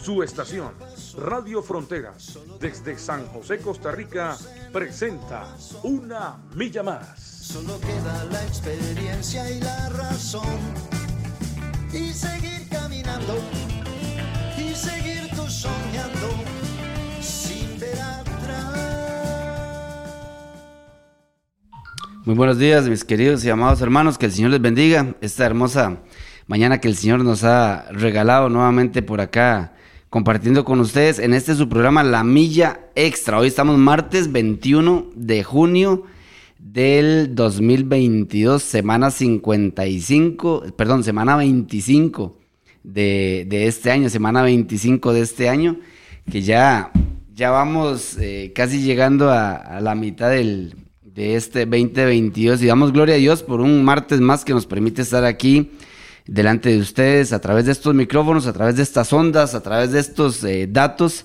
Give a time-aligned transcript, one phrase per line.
[0.00, 0.70] Su estación,
[1.18, 4.36] Radio Fronteras, desde San José, Costa Rica,
[4.72, 7.18] presenta Una Milla Más.
[7.20, 10.58] Solo queda la experiencia y la razón.
[11.92, 13.38] Y seguir caminando.
[14.56, 16.28] Y seguir tú soñando.
[17.20, 18.76] Sin ver atrás.
[22.24, 24.16] Muy buenos días, mis queridos y amados hermanos.
[24.16, 25.14] Que el Señor les bendiga.
[25.20, 25.98] Esta hermosa
[26.46, 29.72] mañana que el Señor nos ha regalado nuevamente por acá
[30.10, 33.38] compartiendo con ustedes en este su programa La Milla Extra.
[33.38, 36.04] Hoy estamos martes 21 de junio
[36.58, 42.38] del 2022, semana 55, perdón, semana 25
[42.82, 45.78] de, de este año, semana 25 de este año,
[46.30, 46.90] que ya,
[47.34, 52.92] ya vamos eh, casi llegando a, a la mitad del, de este 2022 y damos
[52.92, 55.70] gloria a Dios por un martes más que nos permite estar aquí
[56.28, 59.90] delante de ustedes a través de estos micrófonos, a través de estas ondas, a través
[59.90, 61.24] de estos eh, datos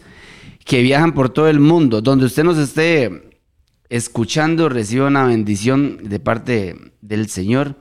[0.66, 2.02] que viajan por todo el mundo.
[2.02, 3.42] Donde usted nos esté
[3.90, 7.76] escuchando, reciba una bendición de parte del Señor,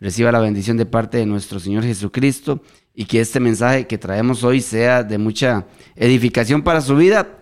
[0.00, 2.60] reciba la bendición de parte de nuestro Señor Jesucristo
[2.92, 7.38] y que este mensaje que traemos hoy sea de mucha edificación para su vida,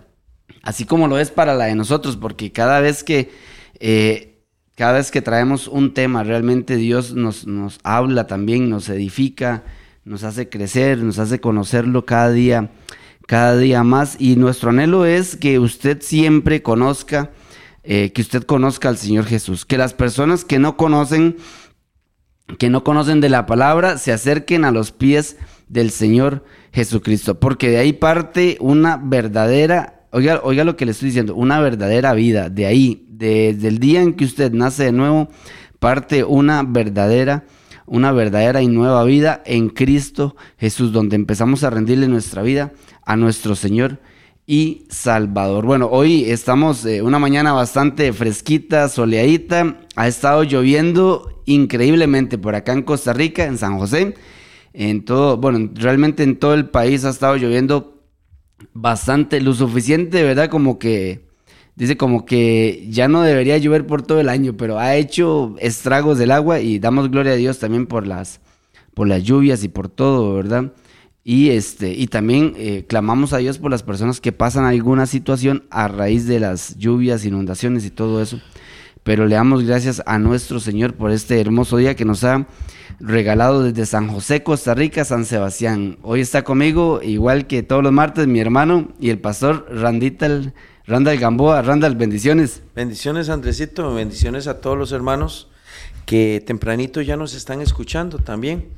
[0.62, 3.30] así como lo es para la de nosotros, porque cada vez que...
[3.80, 4.28] Eh,
[4.76, 9.64] cada vez que traemos un tema, realmente Dios nos, nos habla también, nos edifica,
[10.04, 12.70] nos hace crecer, nos hace conocerlo cada día,
[13.26, 14.16] cada día más.
[14.18, 17.30] Y nuestro anhelo es que usted siempre conozca,
[17.84, 19.66] eh, que usted conozca al Señor Jesús.
[19.66, 21.36] Que las personas que no conocen,
[22.58, 25.36] que no conocen de la palabra, se acerquen a los pies
[25.68, 27.38] del Señor Jesucristo.
[27.38, 32.12] Porque de ahí parte una verdadera Oiga, oiga lo que le estoy diciendo, una verdadera
[32.12, 32.50] vida.
[32.50, 35.30] De ahí, desde el día en que usted nace de nuevo,
[35.78, 37.44] parte una verdadera,
[37.86, 42.72] una verdadera y nueva vida en Cristo Jesús, donde empezamos a rendirle nuestra vida
[43.06, 44.00] a nuestro Señor
[44.46, 45.64] y Salvador.
[45.64, 49.78] Bueno, hoy estamos eh, una mañana bastante fresquita, soleadita.
[49.96, 54.12] Ha estado lloviendo increíblemente por acá en Costa Rica, en San José.
[54.74, 58.01] En todo, bueno, realmente en todo el país ha estado lloviendo
[58.74, 60.48] bastante, lo suficiente, ¿verdad?
[60.48, 61.26] Como que,
[61.76, 66.18] dice como que ya no debería llover por todo el año, pero ha hecho estragos
[66.18, 68.40] del agua y damos gloria a Dios también por las,
[68.94, 70.72] por las lluvias y por todo, ¿verdad?
[71.24, 75.64] Y, este, y también eh, clamamos a Dios por las personas que pasan alguna situación
[75.70, 78.40] a raíz de las lluvias, inundaciones y todo eso.
[79.02, 82.46] Pero le damos gracias a nuestro Señor por este hermoso día que nos ha
[83.00, 85.98] regalado desde San José, Costa Rica, San Sebastián.
[86.02, 90.54] Hoy está conmigo, igual que todos los martes, mi hermano y el pastor Randital,
[90.86, 91.62] Randall Gamboa.
[91.62, 92.62] Randall, bendiciones.
[92.76, 95.48] Bendiciones, Andresito, bendiciones a todos los hermanos
[96.06, 98.68] que tempranito ya nos están escuchando también.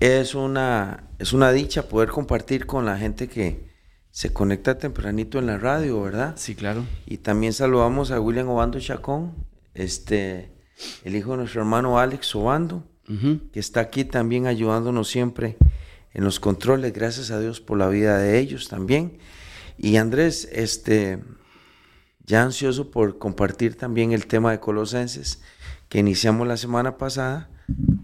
[0.00, 3.68] Es una, es una dicha poder compartir con la gente que
[4.10, 6.34] se conecta tempranito en la radio, ¿verdad?
[6.36, 6.84] Sí, claro.
[7.06, 9.34] Y también saludamos a William Obando Chacón,
[9.74, 10.52] este,
[11.04, 12.86] el hijo de nuestro hermano Alex Obando,
[13.52, 15.56] que está aquí también ayudándonos siempre
[16.12, 16.92] en los controles.
[16.92, 19.18] Gracias a Dios por la vida de ellos también.
[19.76, 21.18] Y Andrés, este,
[22.24, 25.42] ya ansioso por compartir también el tema de Colosenses
[25.88, 27.50] que iniciamos la semana pasada.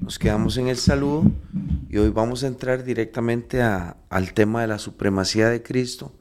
[0.00, 1.24] Nos quedamos en el saludo
[1.88, 6.18] y hoy vamos a entrar directamente al tema de la supremacía de Cristo,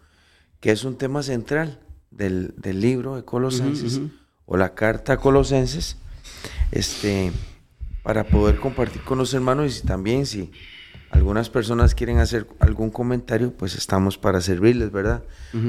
[0.60, 1.80] que es un tema central
[2.12, 4.00] del, libro de Colosenses
[4.46, 5.98] o la carta a Colosenses.
[6.72, 7.32] Este,
[8.06, 10.52] para poder compartir con los hermanos y también si
[11.10, 15.24] algunas personas quieren hacer algún comentario, pues estamos para servirles, ¿verdad?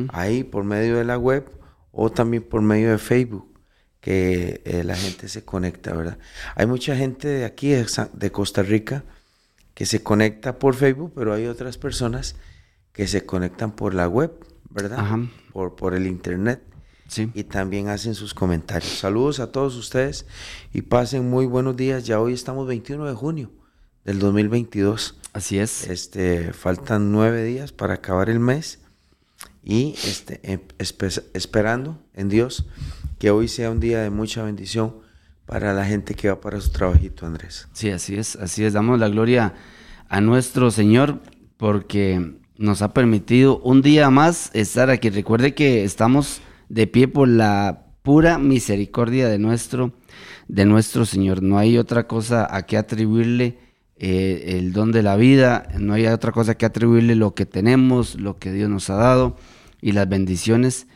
[0.09, 1.49] Ahí por medio de la web
[1.93, 3.59] o también por medio de Facebook,
[4.01, 6.19] que eh, la gente se conecta, ¿verdad?
[6.57, 9.05] Hay mucha gente de aquí, de, Costa Rica,
[9.73, 12.37] que se conecta por Facebook, pero hay otras personas
[12.93, 14.33] que se conectan por la web,
[14.69, 15.21] ¿verdad?
[15.53, 16.61] Por, por el internet.
[17.35, 18.99] Y también hacen sus comentarios.
[18.99, 20.27] Saludos a todos ustedes
[20.73, 22.05] y pasen muy buenos días.
[22.05, 23.51] Ya hoy estamos 21 de junio
[24.05, 25.17] del 2022.
[25.33, 25.87] Así es.
[25.87, 28.81] Este, faltan nueve días para acabar el mes
[29.63, 30.61] y este, em,
[31.33, 32.67] esperando en Dios
[33.19, 34.97] que hoy sea un día de mucha bendición
[35.47, 37.69] para la gente que va para su trabajito, Andrés.
[37.73, 38.73] Sí, así es, así es.
[38.73, 39.55] Damos la gloria
[40.09, 41.21] a nuestro Señor
[41.57, 45.09] porque nos ha permitido un día más estar aquí.
[45.11, 49.93] Recuerde que estamos de pie por la pura misericordia de nuestro,
[50.49, 51.43] de nuestro Señor.
[51.43, 53.59] No hay otra cosa a que atribuirle
[53.99, 58.15] eh, el don de la vida, no hay otra cosa que atribuirle lo que tenemos,
[58.21, 59.37] lo que Dios nos ha dado
[59.81, 60.87] y las bendiciones.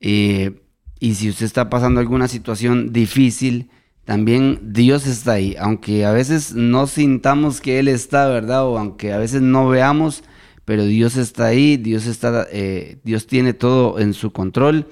[0.00, 0.62] Eh,
[1.00, 3.70] y si usted está pasando alguna situación difícil,
[4.04, 8.66] también Dios está ahí, aunque a veces no sintamos que Él está, ¿verdad?
[8.66, 10.22] O aunque a veces no veamos,
[10.64, 14.86] pero Dios está ahí, Dios, está, eh, Dios tiene todo en su control.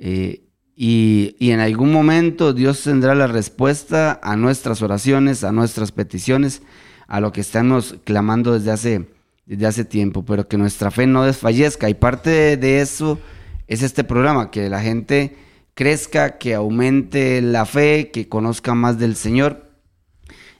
[0.00, 0.42] Y,
[0.74, 6.62] y, en algún momento Dios tendrá la respuesta a nuestras oraciones, a nuestras peticiones
[7.08, 9.08] a lo que estamos clamando desde hace,
[9.46, 11.88] desde hace tiempo, pero que nuestra fe no desfallezca.
[11.88, 13.18] Y parte de eso
[13.66, 15.36] es este programa, que la gente
[15.74, 19.70] crezca, que aumente la fe, que conozca más del Señor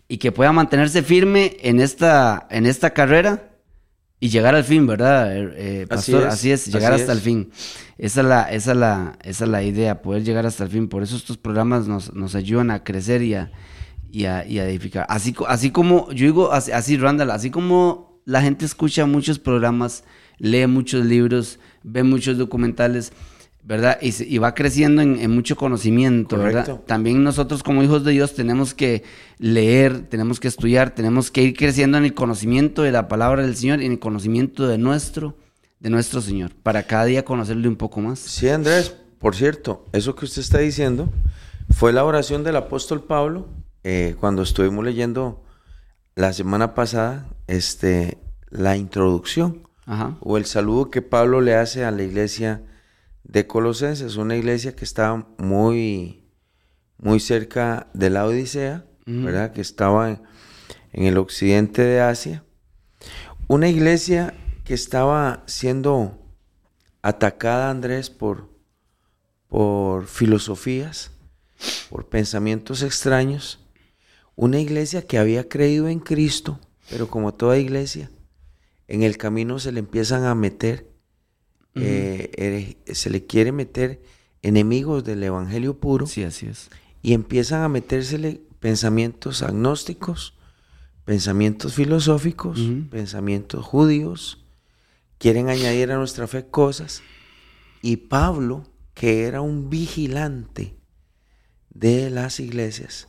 [0.08, 3.47] y que pueda mantenerse firme en esta, en esta carrera
[4.20, 6.26] y llegar al fin, ¿verdad, eh, eh, pastor?
[6.26, 7.50] Así es, llegar hasta el fin.
[7.98, 10.88] Esa es, la, esa, la, esa es la idea, poder llegar hasta el fin.
[10.88, 13.52] Por eso estos programas nos, nos ayudan a crecer y a,
[14.10, 15.06] y a, edificar.
[15.08, 20.04] Así, así como, yo digo así, así, Randall, así como la gente escucha muchos programas,
[20.38, 23.12] lee muchos libros, ve muchos documentales,
[23.62, 23.98] ¿verdad?
[24.00, 26.80] Y, va creciendo en, mucho conocimiento, ¿verdad?
[26.86, 29.02] También nosotros como hijos de Dios tenemos que
[29.38, 33.56] leer, tenemos que estudiar, tenemos que ir creciendo en el conocimiento de la palabra del
[33.56, 35.36] Señor y en el conocimiento de nuestro,
[35.80, 38.20] de nuestro Señor, para cada día conocerle un poco más.
[38.20, 41.10] Sí, Andrés, por cierto, eso que usted está diciendo
[41.70, 43.48] fue la oración del apóstol Pablo
[43.84, 45.44] eh, cuando estuvimos leyendo
[46.14, 48.18] la semana pasada este,
[48.50, 49.68] la introducción
[50.20, 52.60] o el saludo que Pablo le hace a la iglesia
[53.24, 56.24] de Colosenses, una iglesia que estaba muy,
[56.96, 59.52] muy cerca de la Odisea, ¿verdad?
[59.52, 60.22] Que estaba en,
[60.92, 62.44] el occidente de Asia.
[63.46, 64.34] Una iglesia
[64.64, 66.18] que estaba siendo
[67.02, 68.50] atacada, Andrés, por,
[69.48, 71.12] por filosofías,
[71.88, 73.60] por pensamientos extraños,
[74.36, 76.60] una iglesia que había creído en Cristo,
[76.90, 78.10] pero como toda iglesia,
[78.86, 80.88] en el camino se le empiezan a meter,
[81.80, 84.00] eh, se le quiere meter
[84.42, 86.06] enemigos del Evangelio puro.
[86.06, 86.70] Sí, así es.
[87.02, 90.34] Y empiezan a metérsele pensamientos agnósticos,
[91.04, 92.60] pensamientos filosóficos,
[92.90, 94.44] pensamientos judíos,
[95.18, 97.02] quieren añadir a nuestra fe cosas.
[97.82, 98.64] Y Pablo,
[98.94, 100.76] que era un vigilante
[101.70, 103.08] de las iglesias,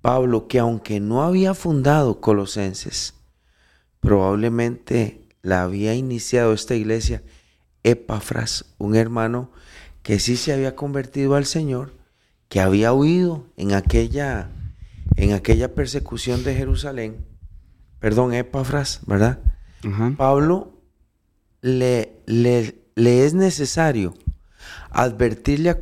[0.00, 3.14] Pablo, que aunque no había fundado Colosenses,
[4.00, 7.22] probablemente la había iniciado esta iglesia
[7.84, 9.50] Epafras, un hermano
[10.02, 11.92] que sí se había convertido al Señor,
[12.48, 14.50] que había huido en aquella,
[15.16, 17.24] en aquella persecución de Jerusalén.
[18.00, 19.38] Perdón, Epafras, ¿verdad?
[20.16, 20.80] Pablo
[21.60, 24.14] le, le, le, es necesario
[24.90, 25.78] advertirle a,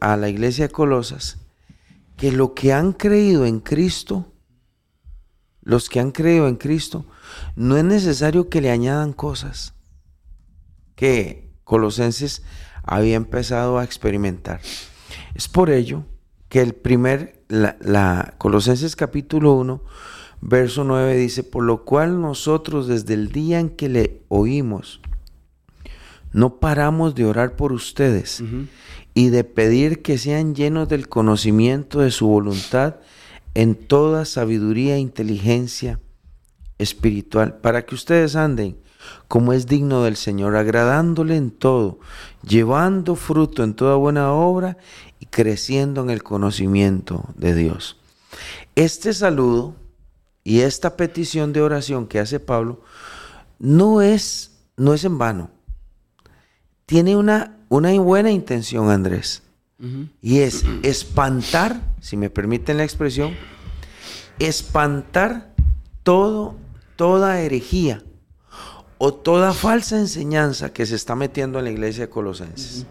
[0.00, 1.38] a la iglesia de Colosas
[2.16, 4.32] que lo que han creído en Cristo,
[5.60, 7.04] los que han creído en Cristo,
[7.56, 9.74] no es necesario que le añadan cosas
[11.02, 12.44] que Colosenses
[12.84, 14.60] había empezado a experimentar.
[15.34, 16.04] Es por ello
[16.48, 19.82] que el primer, la, la Colosenses capítulo 1,
[20.42, 25.00] verso 9 dice, por lo cual nosotros desde el día en que le oímos,
[26.30, 28.40] no paramos de orar por ustedes
[29.12, 33.00] y de pedir que sean llenos del conocimiento de su voluntad
[33.54, 35.98] en toda sabiduría e inteligencia
[36.78, 38.81] espiritual, para que ustedes anden
[39.28, 41.98] como es digno del Señor, agradándole en todo,
[42.46, 44.76] llevando fruto en toda buena obra
[45.20, 47.98] y creciendo en el conocimiento de Dios.
[48.74, 49.74] Este saludo
[50.44, 52.82] y esta petición de oración que hace Pablo
[53.58, 55.50] no es, no es en vano.
[56.86, 59.42] Tiene una una buena intención, Andrés.
[60.20, 63.34] Y es espantar, si me permiten la expresión,
[64.38, 65.54] espantar
[66.02, 66.54] todo,
[66.96, 68.02] toda herejía
[69.04, 72.86] o toda falsa enseñanza que se está metiendo en la iglesia de Colosenses.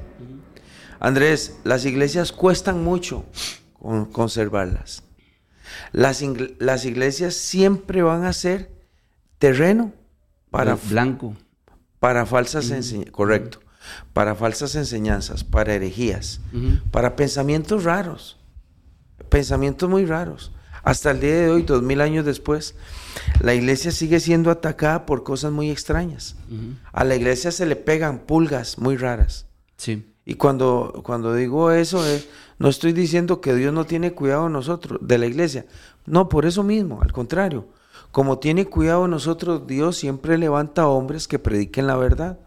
[0.99, 3.23] Andrés, las iglesias cuestan mucho
[4.11, 5.03] conservarlas.
[5.93, 6.21] Las,
[6.59, 8.69] las, iglesias siempre van a ser
[9.39, 9.93] terreno
[10.49, 11.33] para blanco
[12.01, 13.61] para falsas enseñanzas, correcto
[14.11, 16.41] para falsas enseñanzas, para herejías,
[16.91, 18.37] para pensamientos raros,
[19.29, 20.51] pensamientos muy raros.
[20.83, 22.75] Hasta el día de hoy, dos mil años después,
[23.39, 26.35] la iglesia sigue siendo atacada por cosas muy extrañas.
[26.91, 29.47] A la iglesia se le pegan pulgas muy raras.
[29.77, 30.07] Sí.
[30.25, 32.23] Y cuando, cuando digo eso, eh,
[32.59, 35.65] no estoy diciendo que Dios no tiene cuidado de nosotros, de la iglesia.
[36.05, 37.67] No, por eso mismo, al contrario.
[38.11, 42.39] Como tiene cuidado de nosotros, Dios siempre levanta hombres que prediquen la verdad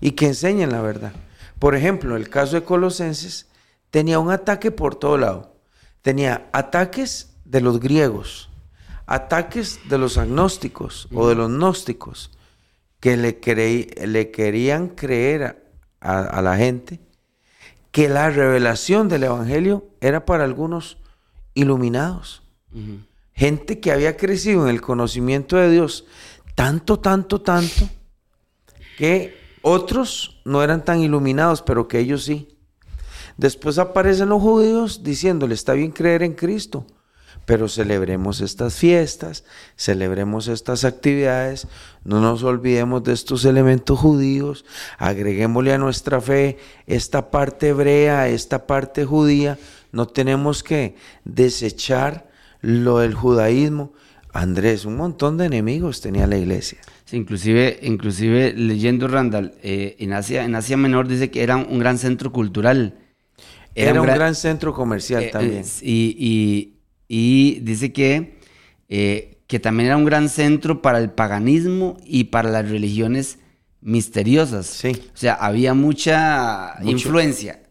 [0.00, 1.12] y que enseñen la verdad.
[1.58, 3.46] Por ejemplo, el caso de Colosenses
[3.90, 5.56] tenía un ataque por todo lado.
[6.02, 8.50] Tenía ataques de los griegos,
[9.06, 12.30] ataques de los agnósticos o de los gnósticos
[13.00, 13.38] que le,
[14.06, 15.64] le querían creer
[16.00, 17.00] a, la gente
[17.90, 20.98] que la revelación del Evangelio era para algunos
[21.54, 22.42] iluminados.
[23.32, 26.04] Gente que había crecido en el conocimiento de Dios
[26.54, 27.88] tanto, tanto, tanto,
[28.98, 32.58] que otros no eran tan iluminados, pero que ellos sí.
[33.36, 36.84] Después aparecen los judíos diciéndole, está bien creer en Cristo,
[37.48, 39.42] pero celebremos estas fiestas,
[39.74, 41.66] celebremos estas actividades,
[42.04, 44.66] no nos olvidemos de estos elementos judíos,
[44.98, 49.56] agreguémosle a nuestra fe esta parte hebrea, esta parte judía,
[49.92, 52.28] no tenemos que desechar
[52.60, 53.94] lo del judaísmo.
[54.34, 56.80] Andrés, un montón de enemigos tenía la iglesia.
[57.06, 61.78] Sí, inclusive, inclusive leyendo Randall, eh, en, Asia, en Asia Menor dice que era un
[61.78, 62.94] gran centro cultural
[63.74, 65.64] era, un, gran, centro comercial eh, también.
[65.82, 66.77] y, y,
[67.08, 68.38] dice que,
[68.88, 73.38] eh, que también era un gran centro para el paganismo y para las religiones
[73.80, 74.66] misteriosas.
[74.66, 74.88] Sí.
[74.88, 77.62] O sea, había mucha influencia,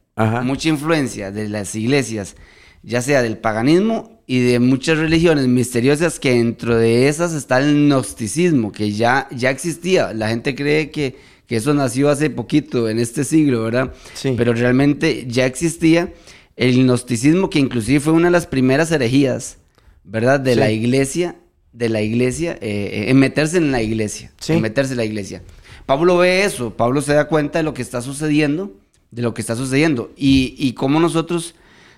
[0.44, 2.36] mucha influencia de las iglesias,
[2.82, 7.88] ya sea del paganismo y de muchas religiones misteriosas que dentro de esas está el
[7.88, 10.14] gnosticismo, que ya, ya existía.
[10.14, 13.94] La gente cree que que eso nació hace poquito, en este siglo, ¿verdad?
[14.14, 14.34] Sí.
[14.38, 16.14] Pero realmente ya existía
[16.58, 19.58] el gnosticismo, que inclusive fue una de las primeras herejías,
[20.04, 20.40] ¿verdad?
[20.40, 21.38] De la iglesia,
[21.72, 24.54] de la iglesia, eh, eh, en meterse en la iglesia, sí.
[24.54, 25.44] en meterse en la iglesia.
[25.86, 28.76] Pablo ve eso, Pablo se da cuenta de lo que está sucediendo,
[29.12, 31.56] de lo que está sucediendo, y, y cómo nosotros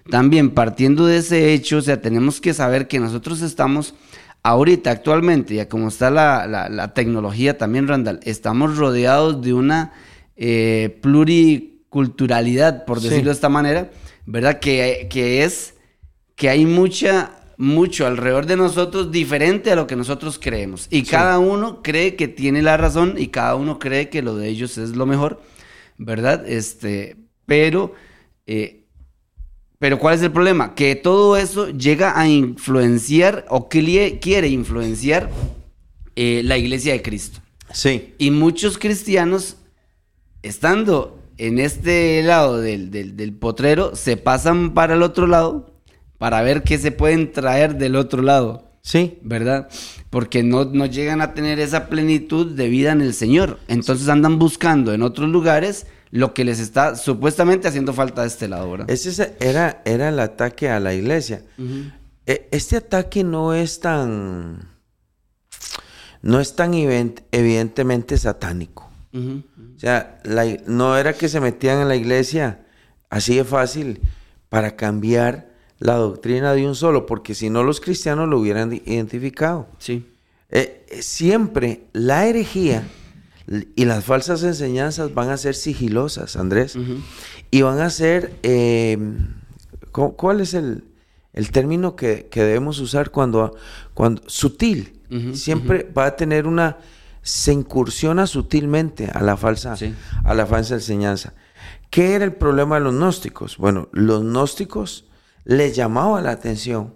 [0.10, 3.96] también partiendo de ese hecho, o sea, tenemos que saber que nosotros estamos
[4.44, 9.94] ahorita, actualmente, ya como está la, tecnología también, Randall, estamos rodeados de una
[10.36, 13.90] eh, pluriculturalidad, por decirlo de esta manera,
[14.30, 14.60] ¿verdad?
[14.60, 15.74] Que, que es
[16.36, 20.88] que hay mucha mucho alrededor de nosotros diferente a lo que nosotros creemos.
[20.90, 24.48] Y cada uno cree que tiene la razón y cada uno cree que lo de
[24.48, 25.42] ellos es lo mejor,
[25.98, 26.48] ¿verdad?
[26.48, 27.94] Este, pero
[28.48, 28.86] eh,
[29.78, 30.74] pero ¿cuál es el problema?
[30.74, 35.30] Que todo eso llega a influenciar o quiere influenciar
[36.16, 37.42] eh, la iglesia de Cristo.
[37.74, 38.14] Sí.
[38.18, 39.58] Y muchos cristianos,
[40.44, 45.74] estando en este lado del, potrero, se pasan para el otro lado
[46.18, 48.70] para ver qué se pueden traer del otro lado.
[48.82, 49.20] Sí.
[49.22, 49.70] ¿Verdad?
[50.10, 53.60] Porque no, no llegan a tener esa plenitud de vida en el Señor.
[53.70, 58.48] Entonces andan buscando en otros lugares lo que les está supuestamente haciendo falta de este
[58.48, 58.90] lado, ¿verdad?
[58.90, 61.44] Ese era, era el ataque a la iglesia.
[62.26, 64.68] E, este ataque no es tan.
[66.22, 68.89] No es tan evidentemente satánico.
[69.14, 70.22] O sea,
[70.68, 72.66] no era que se metían en la iglesia
[73.10, 74.02] así de fácil
[74.50, 75.50] para cambiar
[75.80, 79.68] la doctrina de un solo, porque si no los cristianos lo hubieran identificado.
[79.80, 80.06] Sí.
[80.50, 82.88] Eh, siempre la herejía
[83.76, 86.78] y las falsas enseñanzas van a ser sigilosas, Andrés.
[87.50, 89.36] Y van a ser, em,
[89.92, 90.84] ¿cuál es el,
[91.52, 93.56] término que, debemos usar cuando,
[93.94, 94.94] cuando sutil?
[95.34, 96.78] Siempre va a tener una,
[97.22, 99.76] se incursiona sutilmente a la falsa,
[100.24, 101.34] a la falsa enseñanza.
[101.90, 103.58] ¿Qué era el problema de los gnósticos?
[103.58, 105.06] Bueno, los gnósticos
[105.44, 106.96] les llamaba la atención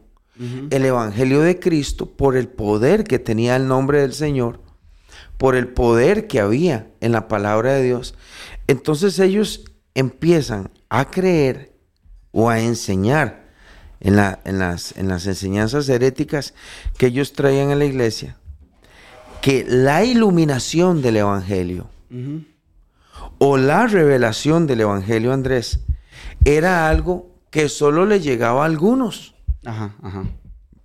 [0.72, 4.64] el Evangelio de Cristo por el poder que tenía el nombre del Señor
[5.38, 8.16] por el poder que había en la palabra de Dios,
[8.68, 11.76] entonces ellos empiezan a creer
[12.32, 13.52] o a enseñar
[14.00, 16.54] en, las, en las, enseñanzas heréticas
[16.98, 18.38] que ellos traían en la iglesia,
[19.44, 21.90] que la iluminación del Evangelio
[23.40, 25.82] o la revelación del Evangelio, Andrés,
[26.46, 29.36] era algo que solo le llegaba a algunos.
[29.66, 30.24] Ajá, ajá.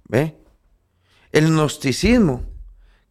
[0.08, 0.34] ¿Ve?
[1.30, 2.42] El gnosticismo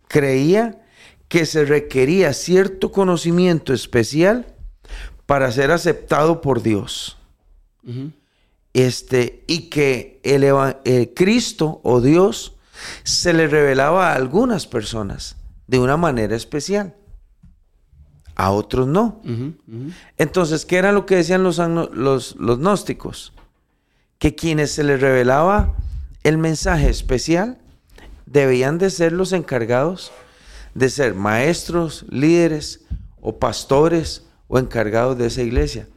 [0.09, 0.81] creía
[1.29, 4.53] que se requería cierto conocimiento especial
[5.25, 7.17] para ser aceptado por Dios.
[8.73, 10.43] Este, y que el,
[10.83, 12.57] eh, Cristo o Dios
[13.03, 15.37] se le revelaba a algunas personas
[15.67, 16.95] de una manera especial.
[18.36, 19.21] A otros no.
[20.17, 23.33] Entonces, ¿qué era lo que decían los, los, los gnósticos?
[24.19, 25.75] Que quienes se les revelaba
[26.24, 27.57] el mensaje especial
[28.25, 30.12] debían de ser los encargados
[30.77, 32.81] de ser maestros, líderes
[33.19, 35.88] o pastores o encargados de esa iglesia.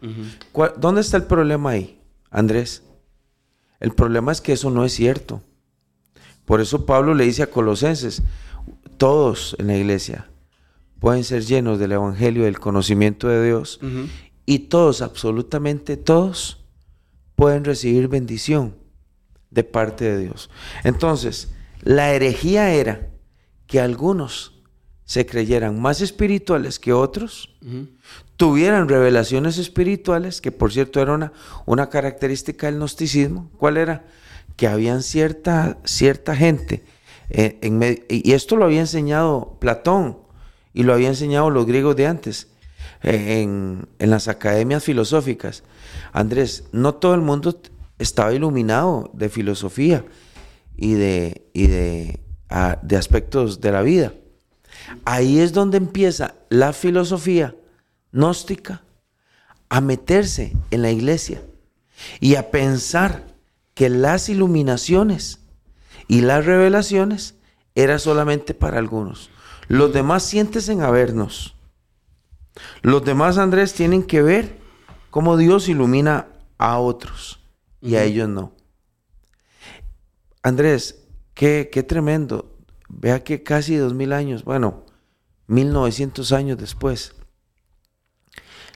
[0.78, 2.00] ¿Dónde está el problema ahí,
[2.30, 2.82] Andrés?
[3.78, 5.42] El problema es que eso no es cierto.
[6.46, 8.22] Por eso Pablo le dice a Colosenses,
[9.00, 10.28] todos en la iglesia
[10.98, 13.80] pueden ser llenos del Evangelio, del conocimiento de Dios,
[14.44, 16.66] y todos, absolutamente todos,
[17.34, 18.76] pueden recibir bendición
[19.48, 20.50] de parte de Dios.
[20.84, 23.08] Entonces, la herejía era
[23.66, 24.60] que algunos
[25.04, 27.56] se creyeran más espirituales que otros,
[28.36, 31.32] tuvieran revelaciones espirituales, que por cierto era una,
[31.64, 33.50] una característica del gnosticismo.
[33.56, 34.04] ¿Cuál era?
[34.56, 36.84] Que habían cierta, cierta gente,
[37.32, 40.18] y esto lo había enseñado Platón
[40.72, 42.48] y lo había enseñado los griegos de antes,
[43.02, 45.62] en, en las academias filosóficas.
[46.12, 47.60] Andrés, no todo el mundo
[47.98, 50.04] estaba iluminado de filosofía
[50.76, 54.14] y de, y de, ah, de aspectos de la vida.
[55.04, 57.54] Ahí es donde empieza la filosofía
[58.12, 58.82] gnóstica
[59.68, 61.42] a meterse en la iglesia
[62.18, 63.26] y a pensar
[63.74, 65.39] que las iluminaciones
[66.10, 67.36] y las revelaciones
[67.76, 69.30] era solamente para algunos.
[69.68, 71.54] Los demás siéntesen a vernos.
[72.82, 74.58] Los demás, Andrés, tienen que ver
[75.10, 76.26] cómo Dios ilumina
[76.58, 77.38] a otros
[77.80, 78.56] y a ellos no.
[80.42, 82.58] Andrés, qué, qué tremendo.
[82.88, 84.84] Vea que casi dos mil años, bueno,
[85.46, 87.14] mil novecientos años después,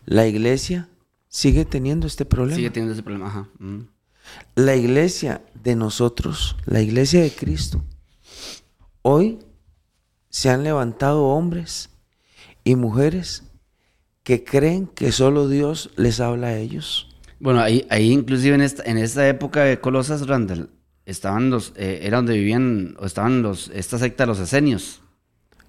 [0.04, 0.88] la iglesia
[1.26, 2.54] sigue teniendo este problema.
[2.54, 3.48] Sigue teniendo ese problema, ajá.
[4.54, 7.82] La iglesia de nosotros, la iglesia de Cristo,
[9.02, 9.38] hoy
[10.30, 11.90] se han levantado hombres
[12.64, 13.44] y mujeres
[14.22, 17.08] que creen que solo Dios les habla a ellos.
[17.38, 20.70] Bueno, ahí, ahí inclusive en esta, en esta época de Colosas, Randall,
[21.04, 25.02] estaban los, eh, era donde vivían, o estaban los, esta secta, los esenios.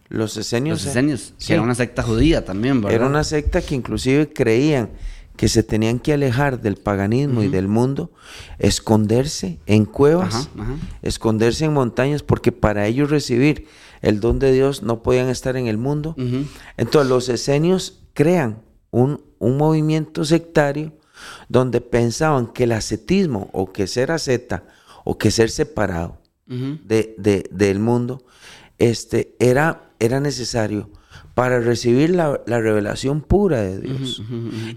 [0.07, 0.83] Los esenios.
[0.83, 2.95] Los esenios, que era una secta judía también, ¿verdad?
[2.95, 4.91] Era una secta que inclusive creían
[5.35, 8.11] que se tenían que alejar del paganismo y del mundo,
[8.59, 10.49] esconderse en cuevas,
[11.01, 13.67] esconderse en montañas, porque para ellos recibir
[14.01, 16.15] el don de Dios no podían estar en el mundo.
[16.77, 20.93] Entonces los esenios crean un, un movimiento sectario
[21.49, 24.63] donde pensaban que el ascetismo o que ser asceta
[25.03, 28.23] o que ser separado de, del mundo
[28.77, 30.89] este, era, era necesario
[31.35, 34.23] para recibir la, revelación pura de Dios.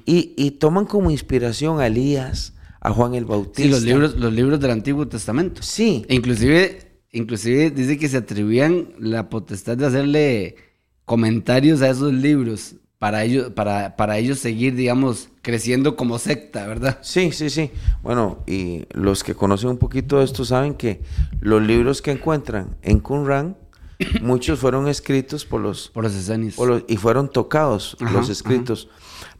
[0.04, 3.62] Y, toman como inspiración a Elías, a Juan el Bautista.
[3.62, 5.62] Sí, los libros, los libros del Antiguo Testamento.
[5.62, 6.04] Sí.
[6.08, 10.56] E inclusive, inclusive dice que se atribuían la potestad de hacerle
[11.04, 16.98] comentarios a esos libros para ellos, para, para ellos seguir, digamos, creciendo como secta, ¿verdad?
[17.02, 17.70] Sí, sí, sí.
[18.02, 21.02] Bueno, y los que conocen un poquito de esto saben que
[21.40, 23.56] los libros que encuentran en Qumran,
[24.20, 25.88] muchos fueron escritos por los...
[25.88, 26.56] Por los esenios.
[26.86, 28.88] y fueron tocados los escritos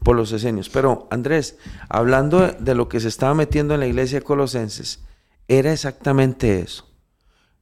[0.03, 0.69] por los esenios.
[0.69, 4.99] Pero, Andrés, hablando de, lo que se estaba metiendo en la iglesia de Colosenses,
[5.47, 6.87] era exactamente eso.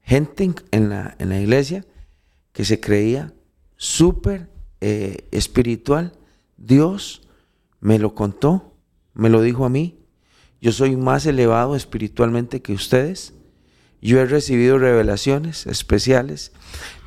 [0.01, 1.85] Gente en, la, en la iglesia
[2.51, 3.33] que se creía
[3.75, 4.49] súper
[4.81, 6.13] eh, espiritual,
[6.57, 7.21] Dios
[7.79, 8.73] me lo contó,
[9.13, 9.99] me lo dijo a mí.
[10.59, 13.33] Yo soy más elevado espiritualmente que ustedes.
[14.01, 16.51] Yo he recibido revelaciones especiales.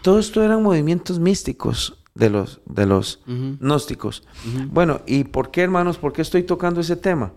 [0.03, 4.27] Todo esto eran movimientos místicos de los, de los gnósticos.
[4.71, 5.99] Bueno, ¿y por qué, hermanos?
[5.99, 7.33] ¿Por qué estoy tocando ese tema?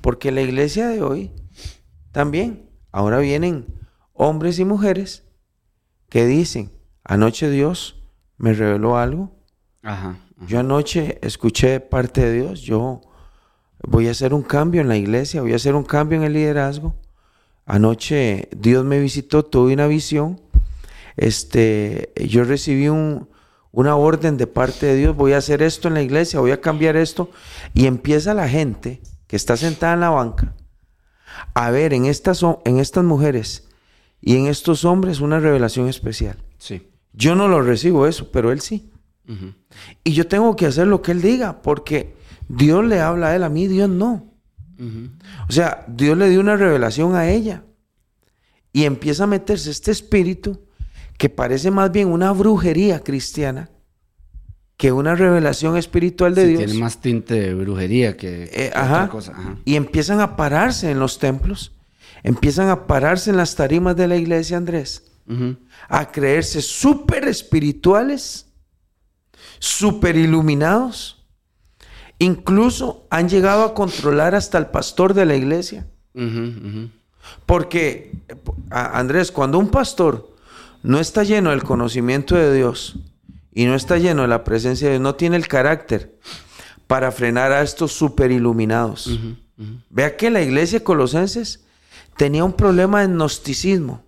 [0.00, 1.32] Porque la iglesia de hoy
[2.12, 3.66] también, ahora vienen
[4.12, 5.24] hombres y mujeres
[6.08, 6.72] que dicen,
[7.04, 8.02] anoche Dios
[8.38, 9.36] me reveló algo
[10.46, 13.00] yo anoche escuché parte de Dios, yo
[13.86, 16.32] voy a hacer un cambio en la iglesia, voy a hacer un cambio en el
[16.32, 16.94] liderazgo.
[17.66, 20.40] Anoche Dios me visitó, tuve una visión.
[21.16, 23.28] Este, yo recibí un,
[23.72, 26.60] una orden de parte de Dios, voy a hacer esto en la iglesia, voy a
[26.60, 27.30] cambiar esto.
[27.74, 30.54] Y empieza la gente que está sentada en la banca
[31.54, 33.68] a ver en estas, en estas mujeres
[34.20, 36.36] y en estos hombres una revelación especial.
[36.58, 36.90] Sí.
[37.12, 38.90] Yo no lo recibo eso, pero él sí.
[40.04, 42.14] Y yo tengo que hacer lo que Él diga, porque
[42.48, 44.35] Dios le habla a Él, a mí Dios no.
[45.48, 47.64] O sea, Dios le dio una revelación a ella.
[48.72, 50.66] Y empieza a meterse este espíritu
[51.16, 53.70] que parece más bien una brujería cristiana
[54.76, 56.64] que una revelación espiritual de Dios.
[56.64, 59.32] Tiene más tinte de brujería que, eh, otra cosa.
[59.64, 61.72] Y empiezan a pararse en los templos,
[62.22, 65.04] empiezan a pararse en las tarimas de la iglesia, Andrés,
[65.88, 68.46] a creerse súper espirituales
[69.58, 71.15] super iluminados.
[72.18, 75.86] Incluso han llegado a controlar hasta el pastor de la iglesia.
[77.44, 78.12] Porque,
[78.70, 80.34] Andrés, cuando un pastor
[80.82, 82.98] no está lleno del conocimiento de Dios
[83.52, 86.18] y no está lleno de la presencia de Dios, no tiene el carácter
[86.86, 89.18] para frenar a estos super iluminados.
[89.90, 91.64] Vea que la iglesia de Colosenses
[92.16, 94.04] tenía un problema de gnosticismo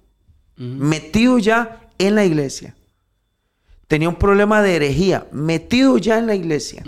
[0.57, 2.75] metido ya en la iglesia
[3.89, 6.85] tenía un problema de herejía metido ya en la iglesia.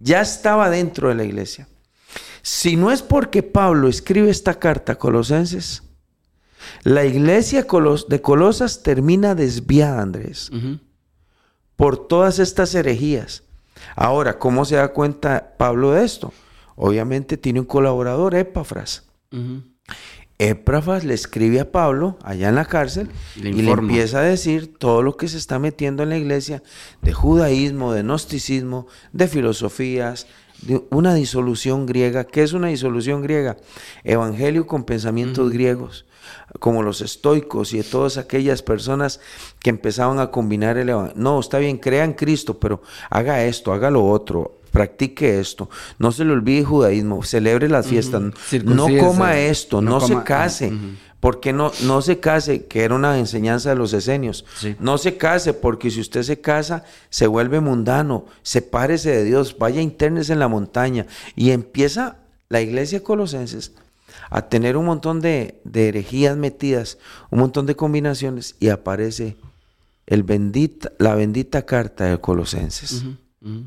[0.00, 1.68] Ya estaba dentro de la iglesia.
[2.42, 5.82] Si no es porque Pablo escribe esta carta a Colosenses,
[6.82, 7.66] la iglesia
[8.08, 10.50] de Colosas termina desviada, Andrés,
[11.76, 13.44] por todas estas herejías.
[13.94, 16.32] Ahora, ¿cómo se da cuenta Pablo de esto?
[16.76, 19.04] Obviamente tiene un colaborador, Epafras.
[20.40, 25.02] Epafras le escribe a Pablo allá en la cárcel y le empieza a decir todo
[25.02, 26.62] lo que se está metiendo en la iglesia
[27.02, 30.26] de judaísmo, de gnosticismo, de filosofías,
[30.62, 32.24] de una disolución griega.
[32.24, 33.58] ¿Qué es una disolución griega?
[34.02, 36.06] Evangelio con pensamientos griegos,
[36.58, 39.20] como los estoicos y de todas aquellas personas
[39.58, 41.22] que empezaban a combinar el evangelio.
[41.22, 46.12] No, está bien, crea en Cristo, pero haga esto, haga lo otro, practique esto, no
[46.12, 48.22] se le olvide judaísmo, celebre las fiestas,
[48.64, 50.72] no coma esto, no, se case.
[51.20, 52.66] porque no, no se case?
[52.66, 54.44] Que era una enseñanza de los esenios.
[54.78, 59.80] No se case porque si usted se casa, se vuelve mundano, sepárese de Dios, vaya
[59.80, 61.06] internes en la montaña.
[61.36, 62.16] Y empieza
[62.48, 63.72] la iglesia colosenses
[64.30, 66.98] a tener un montón de, herejías metidas,
[67.30, 69.36] un montón de combinaciones, y aparece
[70.06, 73.04] el bendita, la bendita carta de Colosenses.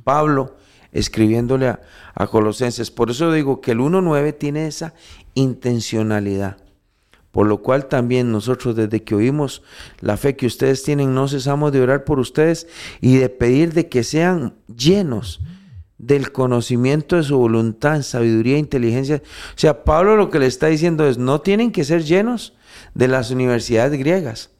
[0.04, 0.56] Pablo
[0.94, 2.92] escribiéndole a, Colosenses.
[2.92, 4.94] Por eso digo que el 1.9 tiene esa
[5.34, 6.58] intencionalidad.
[7.32, 9.64] Por lo cual también nosotros desde que oímos
[10.00, 12.68] la fe que ustedes tienen, no cesamos de orar por ustedes
[13.02, 15.42] y de pedir de que sean llenos
[15.98, 19.24] del conocimiento de su voluntad, sabiduría, inteligencia.
[19.50, 22.54] O sea, Pablo lo que le está diciendo es, no tienen que ser llenos
[22.94, 24.52] de las universidades griegas,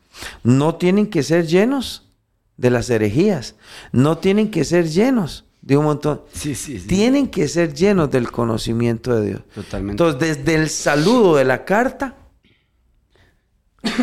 [0.44, 2.10] no tienen que ser llenos
[2.58, 3.56] de las herejías,
[3.92, 6.22] no tienen que ser llenos de un montón.
[6.34, 9.42] Sí, sí, Tienen que ser llenos del conocimiento de Dios.
[9.56, 10.04] Totalmente.
[10.04, 12.18] Entonces, desde el saludo de la carta,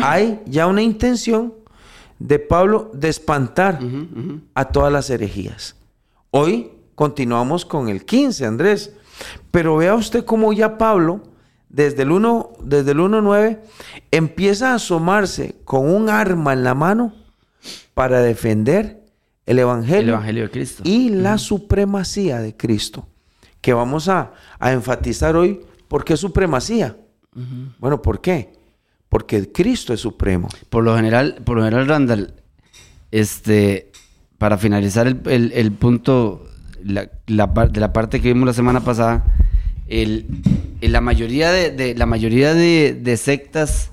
[0.01, 1.53] hay ya una intención
[2.17, 3.79] de Pablo de espantar
[4.55, 5.75] a todas las herejías.
[6.31, 8.93] Hoy continuamos con el 15, Andrés.
[9.51, 11.21] Pero vea usted cómo ya Pablo,
[11.69, 13.59] desde el 1, desde el 1.9,
[14.09, 17.13] empieza a asomarse con un arma en la mano
[17.93, 19.00] para defender
[19.51, 20.83] el Evangelio, Evangelio de Cristo.
[20.85, 23.07] y la supremacía de Cristo,
[23.59, 25.61] que vamos a, enfatizar hoy.
[25.87, 26.95] ¿Por qué supremacía?
[27.79, 28.53] Bueno, ¿por qué?
[29.09, 30.47] Porque Cristo es supremo.
[30.69, 32.33] Por lo general, por lo general, Randall,
[33.11, 33.91] este,
[34.37, 36.45] para finalizar el, punto
[36.83, 39.25] la, de la parte que vimos la semana pasada,
[39.87, 40.25] el,
[40.79, 43.91] la mayoría, de, la mayoría de, sectas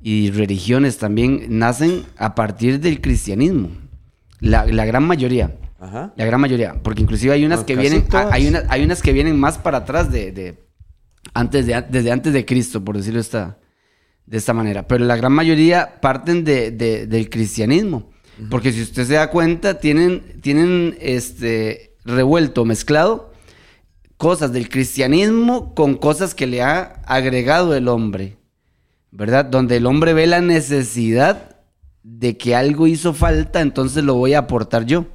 [0.00, 3.70] y religiones también nacen a partir del cristianismo.
[4.40, 5.56] La, gran mayoría.
[5.80, 6.82] La gran mayoría.
[6.82, 8.06] Porque inclusive hay unas que vienen.
[8.30, 10.58] Hay, hay unas que vienen más para atrás de.
[11.34, 13.58] antes de desde antes de Cristo, por decirlo esta,
[14.26, 14.86] de esta manera.
[14.86, 18.10] Pero la gran mayoría parten de, del cristianismo.
[18.50, 23.32] Porque si usted se da cuenta, tienen, tienen este revuelto, mezclado
[24.16, 28.36] cosas del cristianismo con cosas que le ha agregado el hombre.
[29.10, 29.46] ¿Verdad?
[29.46, 31.55] Donde el hombre ve la necesidad
[32.06, 35.06] de que algo hizo falta, entonces lo voy a aportar yo.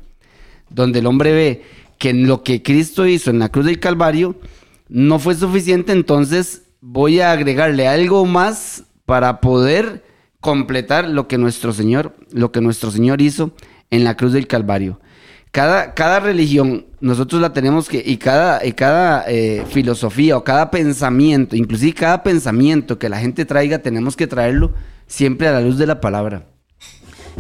[0.70, 1.64] Donde el hombre ve
[1.98, 4.36] que en lo que Cristo hizo en la cruz del Calvario
[4.90, 10.04] no fue suficiente, entonces voy a agregarle algo más para poder
[10.42, 13.52] completar lo que nuestro Señor, lo que nuestro Señor hizo
[13.90, 15.00] en la cruz del Calvario.
[15.52, 20.72] Cada, cada religión, nosotros la tenemos que, y cada, y cada eh, filosofía o cada
[20.72, 24.74] pensamiento, inclusive cada pensamiento que la gente traiga, tenemos que traerlo
[25.08, 26.51] siempre a la luz de la palabra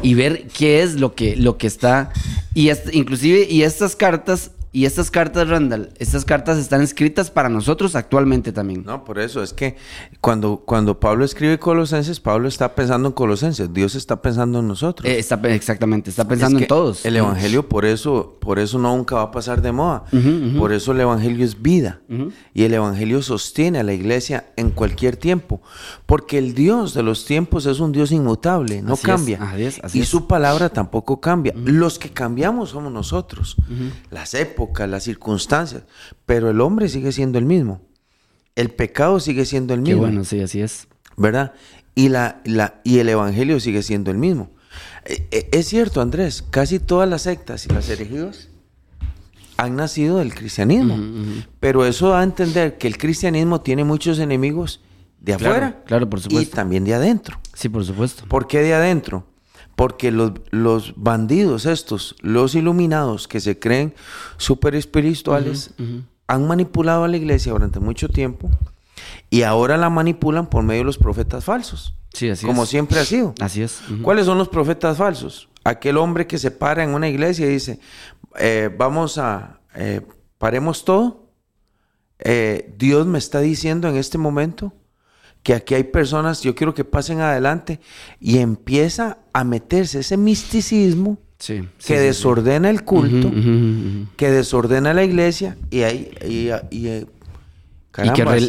[0.01, 2.11] y ver qué es lo que, lo que está.
[2.53, 7.93] Y inclusive, y estas cartas y estas cartas, Randall, estas cartas están escritas para nosotros
[7.93, 8.85] actualmente también.
[8.85, 9.75] No, por eso es que
[10.21, 15.05] cuando, cuando Pablo escribe Colosenses, Pablo está pensando en Colosenses, Dios está pensando en nosotros.
[15.09, 17.05] Eh, está, exactamente, está pensando en todos.
[17.05, 20.05] El Evangelio por eso, por eso nunca va a pasar de moda.
[20.57, 21.99] Por eso el Evangelio es vida.
[22.53, 25.61] Y el Evangelio sostiene a la iglesia en cualquier tiempo.
[26.05, 29.37] Porque el Dios de los tiempos es un Dios inmutable, no cambia.
[29.91, 31.53] y su palabra tampoco cambia.
[31.57, 33.57] Los que cambiamos somos nosotros.
[34.09, 35.83] Las épocas las circunstancias,
[36.25, 37.81] pero el hombre sigue siendo el mismo.
[38.55, 40.01] El pecado sigue siendo el mismo.
[40.01, 40.87] Qué bueno, sí, así es.
[41.17, 41.53] ¿Verdad?
[41.95, 44.51] Y, la, la, y el evangelio sigue siendo el mismo.
[45.05, 48.49] Eh, eh, es cierto, Andrés, casi todas las sectas y las herejías
[49.57, 50.97] han nacido del cristianismo.
[51.59, 54.81] Pero eso da a entender que el cristianismo tiene muchos enemigos
[55.19, 56.49] de afuera claro, por supuesto.
[56.49, 57.39] y también de adentro.
[57.53, 58.25] Sí, por supuesto.
[58.27, 59.27] ¿Por qué de adentro?
[59.81, 63.95] Porque los, los bandidos estos, los iluminados que se creen
[64.37, 65.73] súper espirituales,
[66.27, 68.51] han manipulado a la iglesia durante mucho tiempo
[69.31, 71.95] y ahora la manipulan por medio de los profetas falsos.
[72.13, 73.33] Sí, así como siempre ha sido.
[73.39, 73.81] Así es.
[74.03, 75.49] ¿Cuáles son los profetas falsos?
[75.63, 77.79] Aquel hombre que se para en una iglesia y dice,
[78.37, 80.01] eh, vamos a, eh,
[80.37, 81.25] paremos todo,
[82.19, 84.73] eh, Dios me está diciendo en este momento
[85.43, 87.79] que aquí hay personas, yo quiero que pasen adelante
[88.19, 93.31] y empieza a meterse ese misticismo que desordena el culto,
[94.15, 97.07] que desordena la iglesia y, ahí, y, eh,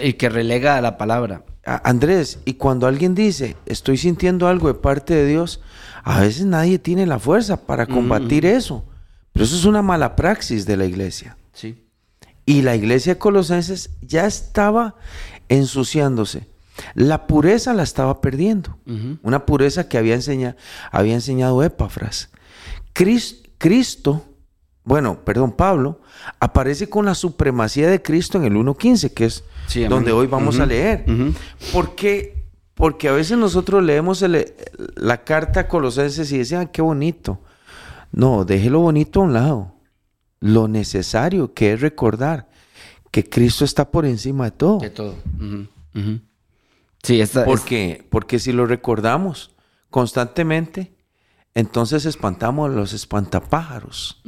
[0.03, 1.45] y, que relega a la palabra.
[1.65, 5.61] Andrés, y cuando alguien dice, estoy sintiendo algo de parte de Dios,
[6.03, 8.85] a veces nadie tiene la fuerza para combatir eso.
[9.33, 11.39] Pero eso es una mala praxis de la iglesia.
[11.53, 11.87] Sí.
[12.45, 14.97] Y la iglesia de Colosenses ya estaba
[15.49, 16.52] ensuciándose.
[16.95, 18.79] La pureza la estaba perdiendo.
[19.23, 20.57] Una pureza que había, enseñado,
[20.91, 22.31] había enseñado Epafras.
[22.93, 24.25] Cristo,
[24.85, 26.01] bueno, perdón, Pablo,
[26.41, 29.45] aparece con la supremacía de Cristo en el 1.15, que es
[29.89, 31.05] donde hoy vamos a leer.
[31.73, 32.47] ¿Por qué?
[32.75, 34.25] Porque a veces nosotros leemos
[34.97, 37.41] la carta a Colosenses y decían, qué bonito.
[38.11, 39.75] No, deje lo bonito a un lado.
[40.41, 42.49] Lo necesario que es recordar
[43.11, 44.79] que Cristo está por encima de todo.
[44.79, 45.15] De todo.
[47.03, 48.07] Sí, esta, ¿Por qué?
[48.11, 49.51] Porque si lo recordamos
[49.91, 50.95] constantemente,
[51.55, 54.23] entonces espantamos a los espantapájaros.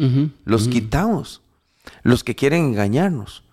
[0.44, 1.42] los quitamos.
[2.02, 3.44] Los que quieren engañarnos.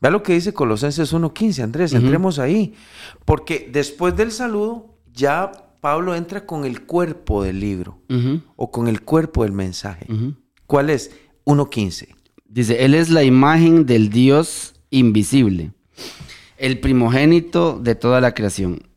[0.00, 2.74] Vea lo que dice Colosenses 1.15, Andrés, entremos ahí.
[3.24, 8.00] Porque después del saludo, ya Pablo entra con el cuerpo del libro
[8.56, 10.06] o con el cuerpo del mensaje.
[10.66, 11.10] ¿Cuál es?
[11.46, 12.14] 1.15.
[12.46, 15.72] Dice, Él es la imagen del Dios invisible,
[16.58, 18.88] el primogénito de toda la creación.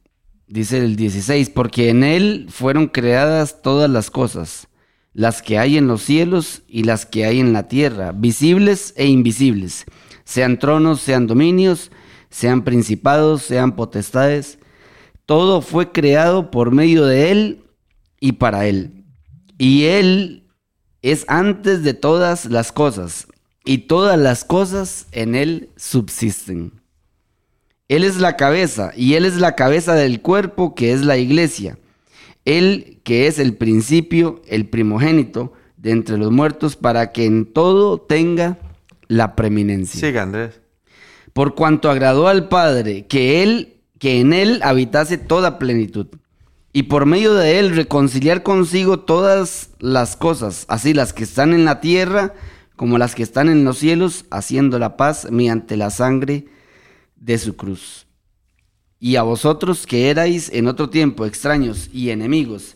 [0.47, 4.67] Dice el 16, porque en Él fueron creadas todas las cosas,
[5.13, 9.07] las que hay en los cielos y las que hay en la tierra, visibles e
[9.07, 9.85] invisibles,
[10.25, 11.91] sean tronos, sean dominios,
[12.29, 14.57] sean principados, sean potestades
[15.31, 17.63] todo fue creado por medio de Él
[18.19, 19.05] y para Él.
[19.57, 20.49] Y Él
[21.01, 23.27] es antes de todas las cosas,
[23.63, 26.80] y todas las cosas en Él subsisten.
[27.91, 31.77] Él es la cabeza, y Él es la cabeza del cuerpo que es la iglesia.
[32.45, 37.99] Él que es el principio, el primogénito de entre los muertos, para que en todo
[37.99, 38.57] tenga
[39.09, 39.99] la preeminencia.
[39.99, 40.61] Siga, Andrés.
[41.33, 46.07] Por cuanto agradó al Padre que Él que en él habitase toda plenitud,
[46.73, 51.65] y por medio de él reconciliar consigo todas las cosas, así las que están en
[51.65, 52.33] la tierra
[52.75, 56.60] como las que están en los cielos, haciendo la paz mediante la sangre de
[57.37, 58.07] su cruz.
[58.99, 62.75] Y a vosotros que erais en otro tiempo extraños y enemigos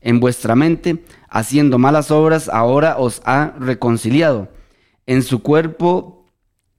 [0.00, 4.48] en vuestra mente, haciendo malas obras, ahora os ha reconciliado
[5.06, 6.16] en su cuerpo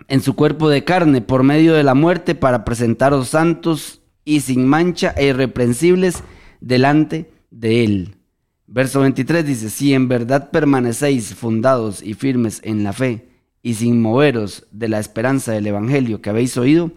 [0.07, 4.65] en su cuerpo de carne por medio de la muerte para presentaros santos y sin
[4.65, 6.23] mancha e irreprensibles
[6.59, 8.15] delante de él.
[8.67, 13.29] Verso 23 dice, si en verdad permanecéis fundados y firmes en la fe
[13.63, 16.91] y sin moveros de la esperanza del Evangelio que habéis oído,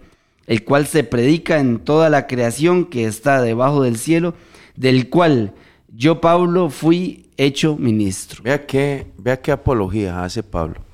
[0.46, 4.34] el cual se predica en toda la creación que está debajo del cielo,
[4.76, 5.54] del cual
[5.88, 8.42] yo, Pablo, fui hecho ministro.
[8.42, 10.84] Vea qué, vea qué apología hace Pablo.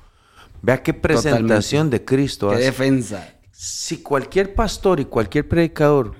[0.61, 2.51] Vea qué presentación de Cristo.
[2.51, 3.35] Qué defensa.
[3.51, 6.13] Si cualquier pastor y cualquier predicador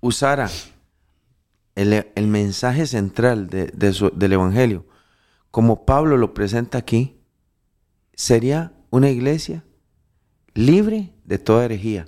[0.00, 0.48] usara
[1.74, 4.86] el, mensaje central del Evangelio
[5.50, 7.20] como Pablo lo presenta aquí,
[8.14, 9.64] sería una iglesia
[10.54, 12.06] libre de toda herejía.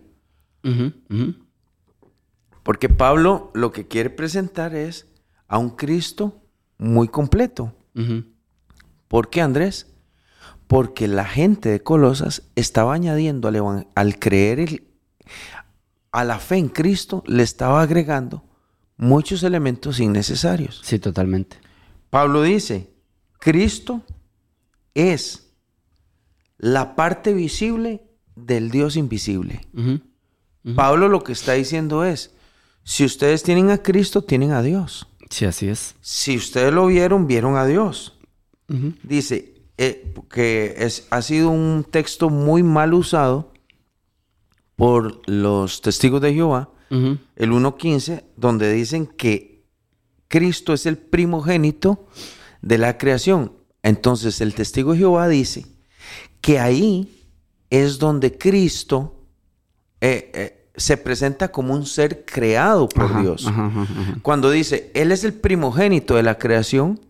[2.62, 5.06] Porque Pablo lo que quiere presentar es
[5.48, 6.42] a un Cristo
[6.78, 7.76] muy completo.
[9.08, 9.94] ¿Por qué, Andrés?
[10.66, 13.48] porque la gente de Colosas estaba añadiendo
[13.94, 14.82] al, creer
[16.10, 18.44] a la fe en Cristo, le estaba agregando
[18.96, 20.80] muchos elementos innecesarios.
[20.84, 21.58] Sí, totalmente.
[22.10, 22.90] Pablo dice,
[23.38, 24.02] Cristo
[24.94, 25.52] es
[26.56, 28.02] la parte visible
[28.34, 29.66] del Dios invisible.
[30.74, 32.34] Pablo lo que está diciendo es,
[32.84, 35.06] si ustedes tienen a Cristo, tienen a Dios.
[35.30, 35.94] Sí, así es.
[36.00, 38.18] Si ustedes lo vieron, vieron a Dios.
[39.02, 43.52] Dice, eh, que es, ha sido un texto muy mal usado
[44.76, 49.64] por los testigos de Jehová, el 1.15, donde dicen que
[50.28, 52.06] Cristo es el primogénito
[52.62, 53.52] de la creación.
[53.82, 55.66] Entonces el testigo de Jehová dice
[56.40, 57.26] que ahí
[57.70, 59.23] es donde Cristo
[60.04, 63.50] eh, eh, se presenta como un ser creado por Dios.
[64.22, 67.00] Cuando dice, Él es el primogénito de la creación,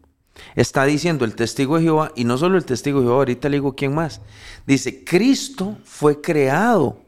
[0.57, 3.59] Está diciendo el testigo de Jehová, y no solo el testigo de Jehová, ahorita le
[3.59, 4.21] digo quién más.
[4.67, 6.99] Dice, Cristo fue creado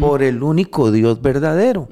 [0.00, 1.88] por el único Dios verdadero,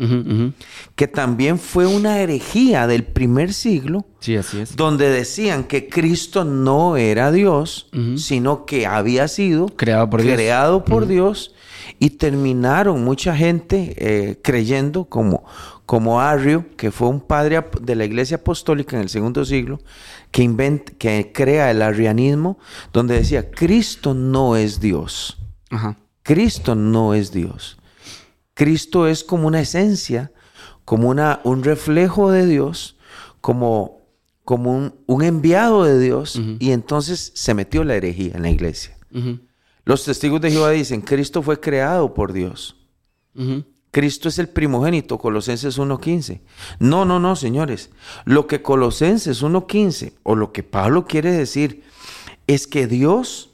[0.97, 4.75] que también fue una herejía del primer siglo, sí, así es.
[4.77, 10.85] donde decían que Cristo no era Dios, sino que había sido creado por Dios, creado
[10.85, 11.55] por Dios
[11.99, 15.45] y terminaron mucha gente eh, creyendo como,
[15.87, 19.81] como Arrio, que fue un padre de la iglesia apostólica en el segundo siglo,
[20.31, 22.59] que, inventa, que crea el arrianismo,
[22.93, 25.39] donde decía, Cristo no es Dios.
[26.23, 27.79] Cristo no es Dios.
[28.55, 30.31] Cristo es como una esencia,
[30.85, 32.97] como una, un reflejo de Dios,
[33.41, 34.03] como,
[34.45, 38.97] como un, enviado de Dios, y entonces se metió la herejía en la iglesia.
[39.85, 42.77] Los testigos de Jehová dicen, Cristo fue creado por Dios.
[43.91, 46.41] Cristo es el primogénito, Colosenses 1.15.
[46.79, 47.91] No, no, no, señores.
[48.25, 51.85] Lo que Colosenses 1.15 o lo que Pablo quiere decir
[52.47, 53.51] es que Dios,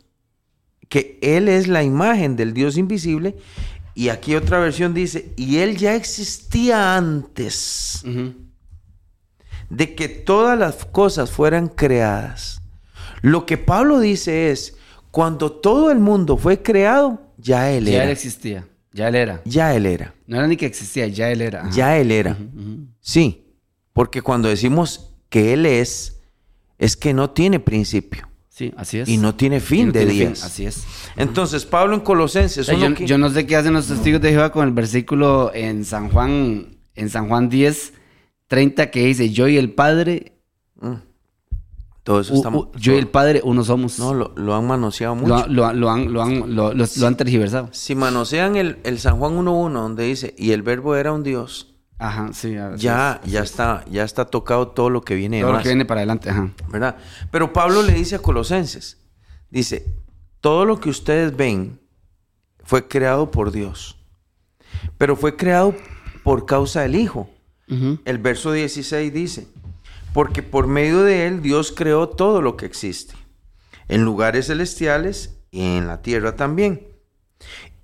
[0.89, 3.37] que Él es la imagen del Dios invisible,
[3.95, 8.03] y aquí otra versión dice, y Él ya existía antes
[9.69, 12.63] de que todas las cosas fueran creadas.
[13.21, 14.77] Lo que Pablo dice es,
[15.11, 17.99] cuando todo el mundo fue creado, ya Él era.
[17.99, 18.67] Ya Él existía.
[18.93, 19.41] Ya él era.
[19.45, 20.15] Ya él era.
[20.27, 21.69] No era ni que existía, ya él era.
[21.71, 22.37] Ya él era.
[23.01, 23.45] Sí,
[23.93, 26.21] porque cuando decimos que él es,
[26.79, 28.29] es que no tiene principio.
[28.49, 29.09] Sí, así es.
[29.09, 30.43] Y no tiene fin de días.
[30.45, 30.85] Así es.
[31.17, 32.67] Entonces, Pablo en Colosenses.
[33.07, 36.77] yo, no sé qué hacen los testigos de Jehová con el versículo en San Juan,
[36.95, 37.93] en San Juan 10,
[38.49, 40.40] 30, que dice: Yo y el Padre.
[42.11, 44.01] Todo eso estamos, yo y el Padre, uno somos.
[44.01, 45.47] No, lo, han manoseado mucho.
[45.47, 47.69] Lo, han, lo, han, lo, han tergiversado.
[47.71, 51.77] Si manosean el, el San Juan 1.1, donde dice, y el verbo era un Dios.
[51.99, 52.57] Ajá, sí.
[52.79, 56.01] Ya, ya está, ya está tocado todo lo que viene Todo lo que viene para
[56.01, 56.51] adelante, ajá.
[56.69, 56.97] ¿Verdad?
[57.31, 58.99] Pero Pablo le dice a Colosenses,
[59.49, 59.95] dice,
[60.41, 61.79] todo lo que ustedes ven
[62.65, 64.01] fue creado por Dios.
[64.99, 65.77] Pero fue creado
[66.25, 67.31] por causa del Hijo.
[68.05, 69.47] El verso 16 dice,
[70.13, 73.15] porque por medio de él Dios creó todo lo que existe,
[73.89, 76.87] en lugares celestiales y en la tierra también.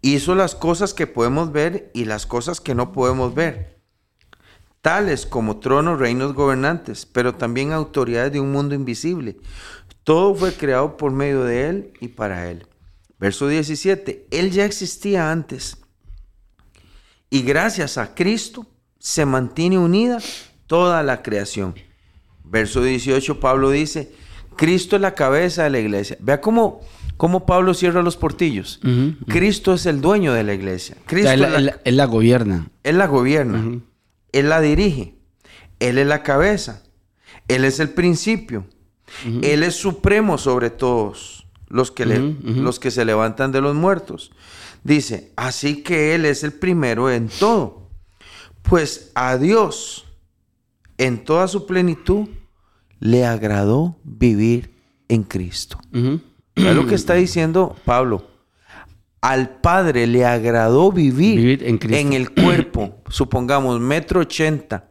[0.03, 3.81] Hizo las cosas que podemos ver y las cosas que no podemos ver,
[4.83, 9.37] tales como tronos, reinos, gobernantes, pero también autoridades de un mundo invisible.
[10.05, 12.67] Todo fue creado por medio de él y para él.
[13.19, 15.79] Verso 17, él ya existía antes
[17.31, 18.67] y gracias a Cristo
[18.99, 20.19] se mantiene unida
[20.67, 21.75] toda la creación.
[22.49, 24.13] Verso 18, Pablo dice,
[24.57, 26.17] Cristo es la cabeza de la iglesia.
[26.21, 26.81] Vea cómo,
[27.17, 28.81] cómo Pablo cierra los portillos.
[29.29, 30.97] Cristo es el dueño de la iglesia.
[31.07, 31.41] Cristo él,
[31.97, 32.71] la, gobierna.
[32.83, 33.81] Él la gobierna.
[34.33, 35.15] Él la dirige.
[35.81, 36.83] Él es la cabeza.
[37.49, 38.67] Él es el principio.
[39.43, 44.33] Él es supremo sobre todos los que, los que se levantan de los muertos.
[44.85, 47.89] Dice, así que Él es el primero en todo.
[48.63, 50.06] Pues a Dios
[50.99, 52.29] en toda su plenitud,
[53.01, 54.71] le agradó vivir
[55.09, 55.79] en Cristo.
[56.55, 58.27] Es lo que está diciendo Pablo.
[59.21, 64.89] Al Padre le agradó vivir, en, el cuerpo, supongamos, metro ochenta,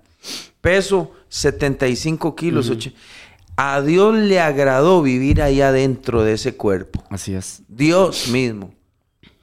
[0.61, 2.71] peso 75 kilos.
[3.57, 7.03] A Dios le agradó vivir ahí adentro de ese cuerpo.
[7.09, 7.63] Así es.
[7.69, 8.73] Dios mismo.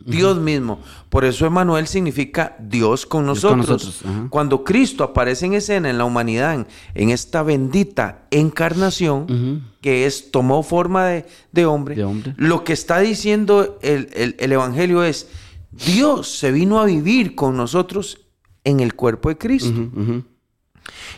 [0.06, 0.80] Dios mismo.
[1.08, 4.02] Por eso Emanuel significa Dios con nosotros.
[4.30, 10.62] Cuando Cristo aparece en escena en la humanidad, en, esta bendita encarnación, que es, tomó
[10.62, 11.06] forma
[11.52, 12.04] de, hombre,
[12.36, 15.28] lo que está diciendo el, el, Evangelio es,
[15.70, 18.26] Dios se vino a vivir con nosotros
[18.64, 19.90] en el cuerpo de Cristo.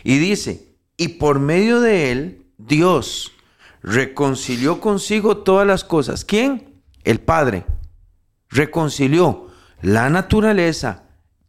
[0.03, 3.31] Y dice, y por medio de él, Dios
[3.81, 6.25] reconcilió consigo todas las cosas.
[6.25, 6.75] ¿Quién?
[7.03, 7.65] El Padre
[8.55, 9.47] reconcilió
[9.81, 11.03] la naturaleza,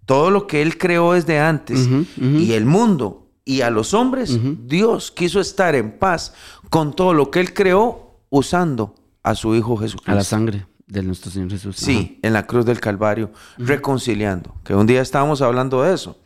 [0.04, 1.88] todo lo que Él creó desde antes,
[2.18, 6.34] y el mundo y a los hombres, Dios quiso estar en paz
[6.68, 10.10] con todo lo que Él creó usando a su Hijo Jesucristo.
[10.10, 11.76] A la sangre de nuestro Señor Jesús.
[11.76, 14.56] Sí, en la cruz del Calvario, reconciliando.
[14.64, 16.18] Que un día estábamos hablando de eso.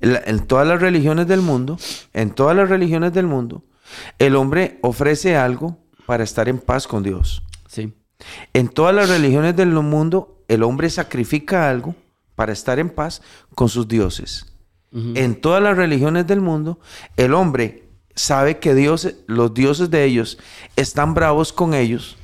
[0.00, 1.78] en, todas las religiones del mundo,
[2.12, 3.64] en todas las religiones del mundo,
[4.18, 7.42] el hombre ofrece algo para estar en paz con Dios.
[7.68, 7.92] Sí.
[8.52, 11.94] En todas las religiones del mundo, el hombre sacrifica algo
[12.34, 13.22] para estar en paz
[13.54, 14.46] con sus dioses.
[14.92, 16.78] En todas las religiones del mundo,
[17.16, 20.38] el hombre sabe que Dios, los dioses de ellos
[20.76, 22.16] están bravos con ellos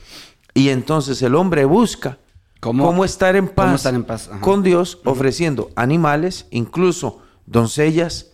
[0.55, 2.19] y entonces el hombre busca
[2.61, 8.31] cómo, estar en paz, con Dios ofreciendo animales, incluso doncellas,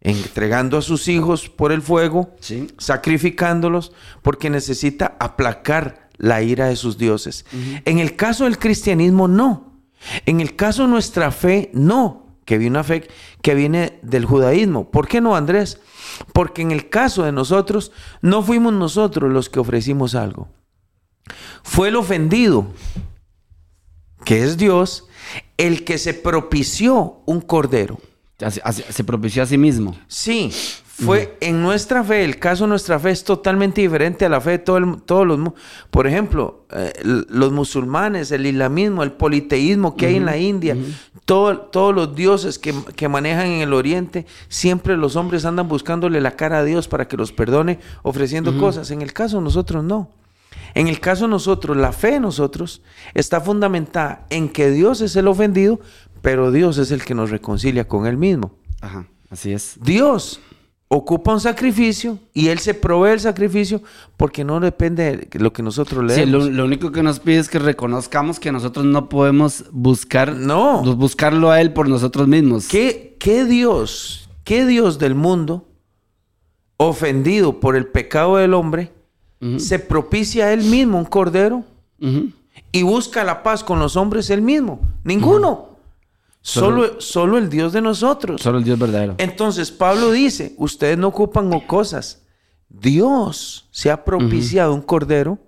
[0.00, 2.34] entregando a sus hijos por el fuego,
[2.78, 3.92] sacrificándolos,
[4.22, 7.46] porque necesita aplacar la ira de sus dioses.
[7.84, 9.80] En el caso del cristianismo, no.
[10.26, 13.08] En el caso de nuestra fe, no, que viene una fe
[13.42, 14.90] que viene del judaísmo.
[14.90, 15.80] ¿Por qué no, Andrés?
[16.32, 17.90] Porque en el caso de nosotros,
[18.20, 20.48] no fuimos nosotros los que ofrecimos algo.
[21.62, 22.66] Fue el ofendido,
[24.24, 25.06] que es Dios,
[25.56, 27.98] el que se propició un cordero.
[28.90, 29.96] Se propició a sí mismo.
[30.06, 30.50] Sí,
[31.04, 34.52] fue en nuestra fe, el caso de nuestra fe es totalmente diferente a la fe
[34.52, 35.52] de todos los...
[35.90, 40.76] Por ejemplo, eh, los musulmanes, el islamismo, el politeísmo que hay en la India,
[41.24, 46.58] todos los dioses que, manejan en el oriente, siempre los hombres andan buscándole la cara
[46.58, 48.90] a Dios para que los perdone, ofreciendo cosas.
[48.90, 50.10] En el caso de nosotros no.
[50.74, 52.82] En el caso de nosotros, la fe de nosotros
[53.14, 55.80] está fundamentada en que Dios es el ofendido,
[56.22, 58.52] pero Dios es el que nos reconcilia con Él mismo.
[58.80, 59.76] Ajá, así es.
[59.80, 60.40] Dios
[60.92, 63.80] ocupa un sacrificio y Él se provee el sacrificio
[64.16, 67.48] porque no depende de lo que nosotros le Sí, lo, único que nos pide es
[67.48, 70.82] que reconozcamos que nosotros no podemos buscar, no.
[70.96, 72.66] buscarlo a Él por nosotros mismos.
[72.66, 75.68] ¿Qué, qué Dios, qué Dios del mundo,
[76.76, 78.92] ofendido por el pecado del hombre,
[79.58, 81.64] se propicia a Él mismo un cordero
[82.72, 84.80] y busca la paz con los hombres Él mismo?
[85.04, 85.69] Ninguno.
[86.42, 88.40] Solo, solo, el Dios de nosotros.
[88.40, 89.14] Solo el Dios verdadero.
[89.18, 92.22] Entonces Pablo dice, ustedes no ocupan cosas.
[92.68, 95.38] Dios se ha propiciado un cordero.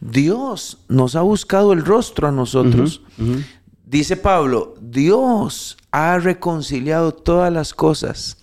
[0.00, 3.02] Dios nos ha buscado el rostro a nosotros.
[3.84, 8.38] Dice Pablo, Dios ha reconciliado todas las cosas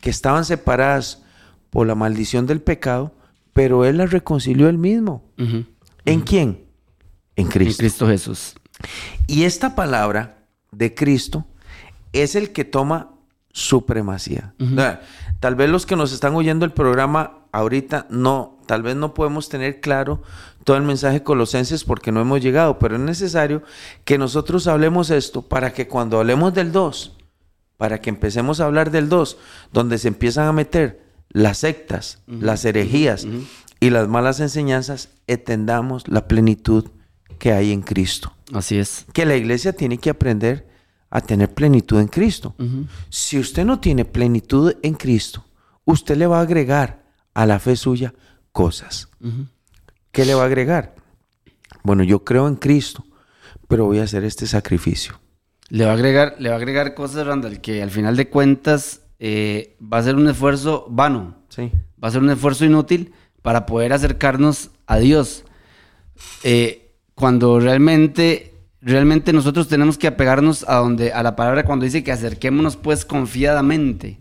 [0.00, 1.22] que estaban separadas
[1.70, 3.12] por la maldición del pecado,
[3.52, 5.24] pero Él las reconcilió Él mismo.
[6.04, 6.64] ¿En quién?
[7.34, 7.72] En Cristo.
[7.72, 8.54] En Cristo Jesús.
[9.26, 10.35] Y esta palabra
[10.76, 11.46] de Cristo
[12.12, 13.12] es el que toma
[13.52, 14.54] supremacía.
[15.40, 19.48] Tal vez los que nos están oyendo el programa ahorita no, tal vez no podemos
[19.48, 20.22] tener claro
[20.64, 23.62] todo el mensaje de Colosenses porque no hemos llegado, pero es necesario
[24.04, 27.16] que nosotros hablemos esto para que cuando hablemos del 2,
[27.76, 29.38] para que empecemos a hablar del 2,
[29.72, 33.26] donde se empiezan a meter las sectas, las herejías
[33.80, 36.90] y las malas enseñanzas, entendamos la plenitud
[37.38, 38.35] que hay en Cristo.
[38.52, 39.06] Así es.
[39.12, 40.68] Que la iglesia tiene que aprender
[41.10, 42.54] a tener plenitud en Cristo.
[43.08, 45.44] Si usted no tiene plenitud en Cristo,
[45.84, 48.14] usted le va a agregar a la fe suya
[48.52, 49.08] cosas.
[50.12, 50.94] ¿Qué le va a agregar?
[51.82, 53.04] Bueno, yo creo en Cristo,
[53.68, 55.20] pero voy a hacer este sacrificio.
[55.68, 59.02] Le va a agregar, le va a agregar cosas, Randall, que al final de cuentas
[59.18, 61.44] eh, va a ser un esfuerzo vano.
[61.48, 61.72] Sí.
[62.02, 65.44] Va a ser un esfuerzo inútil para poder acercarnos a Dios.
[66.42, 66.85] Eh,
[67.16, 68.52] cuando realmente,
[68.82, 73.04] realmente nosotros tenemos que apegarnos a donde, a la palabra cuando dice que acerquémonos pues
[73.04, 74.20] confiadamente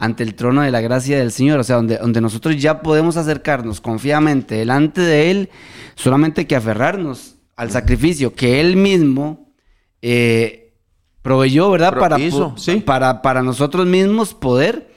[0.00, 3.16] ante el trono de la gracia del Señor, o sea, donde, donde nosotros ya podemos
[3.16, 5.50] acercarnos confiadamente delante de Él,
[5.94, 9.52] solamente que aferrarnos al sacrificio que Él mismo
[10.00, 10.72] eh,
[11.20, 11.96] proveyó, ¿verdad?
[11.96, 12.16] Para,
[12.84, 14.92] para, para nosotros mismos poder,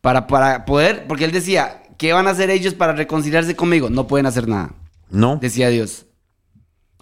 [0.00, 3.88] para, para poder, porque Él decía, ¿qué van a hacer ellos para reconciliarse conmigo?
[3.88, 4.72] No pueden hacer nada.
[5.10, 5.36] No.
[5.36, 6.06] Decía Dios.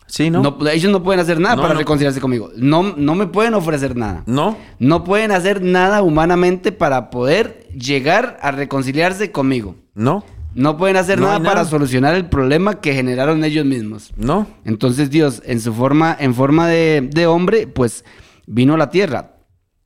[0.07, 0.57] Sí, ¿no?
[0.70, 2.50] ellos no pueden hacer nada para reconciliarse conmigo.
[2.57, 4.22] No, no me pueden ofrecer nada.
[4.26, 4.57] No.
[4.78, 9.74] No pueden hacer nada humanamente para poder llegar a reconciliarse conmigo.
[9.94, 10.24] No.
[10.54, 14.12] No pueden hacer nada, para solucionar el problema que generaron ellos mismos.
[14.16, 14.46] No.
[14.64, 18.04] Entonces Dios, en su forma, en forma de, de hombre, pues
[18.46, 19.36] vino a la tierra,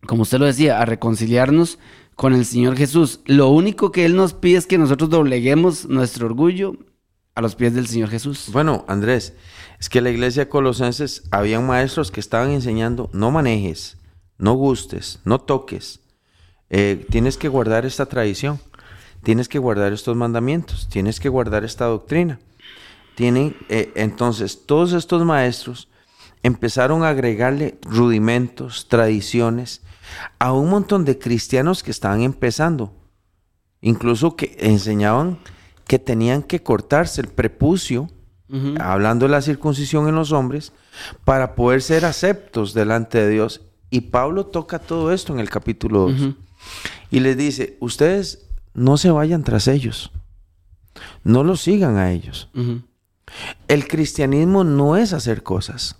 [0.06, 1.78] como usted lo decía, a reconciliarnos
[2.14, 3.20] con el Señor Jesús.
[3.24, 6.76] Lo único que Él nos pide es que nosotros dobleguemos nuestro orgullo
[7.34, 8.48] a los pies del Señor Jesús.
[8.52, 9.34] Bueno, Andrés,
[9.78, 13.96] es que la iglesia Colosenses habían maestros que estaban enseñando, no manejes,
[14.38, 16.00] no gustes, no toques.
[16.68, 18.60] Eh, tienes que guardar esta tradición,
[19.22, 22.38] tienes que guardar estos mandamientos, tienes que guardar esta doctrina.
[23.14, 25.88] Tienen, eh, entonces, todos estos maestros
[26.42, 29.82] empezaron a agregarle rudimentos, tradiciones
[30.38, 32.92] a un montón de cristianos que estaban empezando,
[33.80, 35.38] incluso que enseñaban
[35.90, 38.08] que tenían que cortarse el prepucio
[38.78, 40.72] hablando de la circuncisión en los hombres,
[41.24, 43.62] para poder ser aceptos delante de Dios.
[43.90, 46.36] Y Pablo toca todo esto en el capítulo 2.
[47.10, 50.12] Y les dice, ustedes no se vayan tras ellos,
[51.24, 52.48] no los sigan a ellos.
[53.66, 55.96] El cristianismo no es hacer cosas,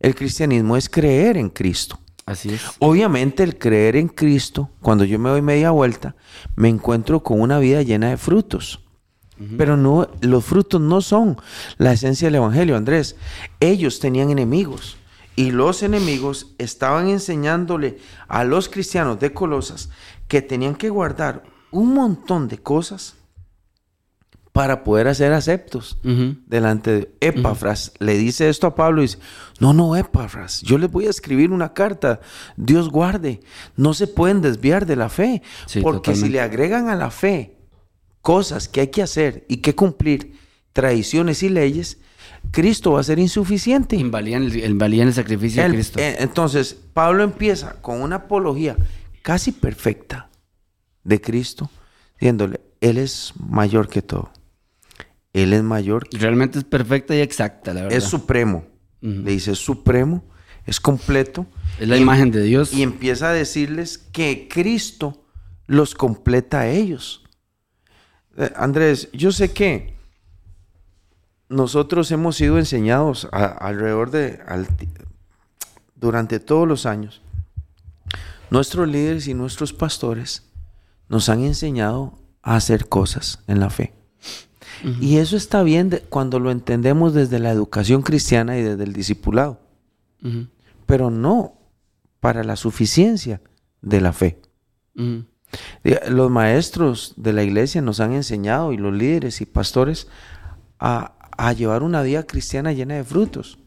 [0.00, 1.98] el cristianismo es creer en Cristo.
[2.24, 2.62] Así es.
[2.78, 6.16] Obviamente el creer en Cristo, cuando yo me doy media vuelta,
[6.54, 8.80] me encuentro con una vida llena de frutos.
[9.58, 11.36] Pero no, los frutos no son
[11.76, 13.16] la esencia del Evangelio, Andrés.
[13.60, 14.96] Ellos tenían enemigos
[15.36, 19.90] y los enemigos estaban enseñándole a los cristianos de Colosas
[20.26, 23.14] que tenían que guardar un montón de cosas
[24.52, 25.98] para poder hacer aceptos
[26.46, 27.92] delante de Epafras.
[27.98, 29.18] Le dice esto a Pablo y dice,
[29.60, 32.20] no, no, Epafras, yo les voy a escribir una carta,
[32.56, 33.40] Dios guarde,
[33.76, 35.42] no se pueden desviar de la fe,
[35.82, 37.55] porque si le agregan a la fe
[38.26, 40.32] cosas que hay que hacer y que cumplir,
[40.72, 41.98] tradiciones y leyes,
[42.50, 43.94] Cristo va a ser insuficiente.
[43.94, 46.00] Invalían el, el sacrificio de Cristo.
[46.00, 48.76] Eh, entonces, Pablo empieza con una apología
[49.22, 50.28] casi perfecta
[51.04, 51.70] de Cristo,
[52.18, 54.32] diciéndole, Él es mayor que todo.
[55.32, 56.08] Él es mayor.
[56.10, 57.96] Realmente es perfecta y exacta, la verdad.
[57.96, 58.64] Es supremo.
[59.02, 60.24] Le dice, es supremo,
[60.64, 61.46] es completo.
[61.78, 62.74] Es la imagen de Dios.
[62.74, 65.24] Y empieza a decirles que Cristo
[65.68, 67.22] los completa a ellos.
[68.36, 69.94] Eh, Andrés, yo sé que
[71.48, 74.40] nosotros hemos sido enseñados alrededor de,
[75.94, 77.22] durante todos los años,
[78.50, 80.42] nuestros líderes y nuestros pastores
[81.08, 83.92] nos han enseñado a hacer cosas en la fe.
[85.00, 89.60] Y eso está bien cuando lo entendemos desde la educación cristiana y desde el discipulado,
[90.84, 91.54] pero no
[92.20, 93.40] para la suficiencia
[93.80, 94.38] de la fe.
[96.08, 100.08] Los maestros de la iglesia nos han enseñado y los líderes y pastores
[100.78, 103.58] a, a llevar una vida cristiana llena de frutos.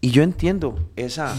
[0.00, 1.34] Y yo entiendo esa,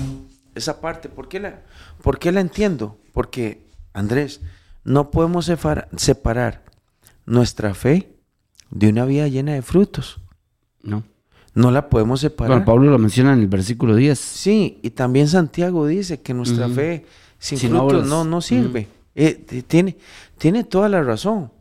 [0.56, 1.10] esa parte.
[1.10, 1.62] ¿Por qué, la,
[2.02, 2.98] ¿Por qué la entiendo?
[3.14, 4.42] Porque, Andrés,
[4.84, 5.52] no podemos
[5.96, 6.64] separar
[7.26, 8.14] nuestra fe
[8.70, 10.20] de una vida llena de frutos.
[10.82, 11.04] No.
[11.54, 12.52] No la podemos separar.
[12.52, 14.20] Bueno, Pablo lo menciona en el versículo 10.
[14.20, 17.06] Sí, y también Santiago dice que nuestra fe
[17.40, 18.88] sin, frutos no, no sirve.
[19.16, 19.98] Eh, tiene,
[20.38, 21.52] tiene toda la razón.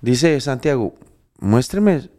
[0.00, 0.94] Dice Santiago,
[1.38, 2.10] muéstreme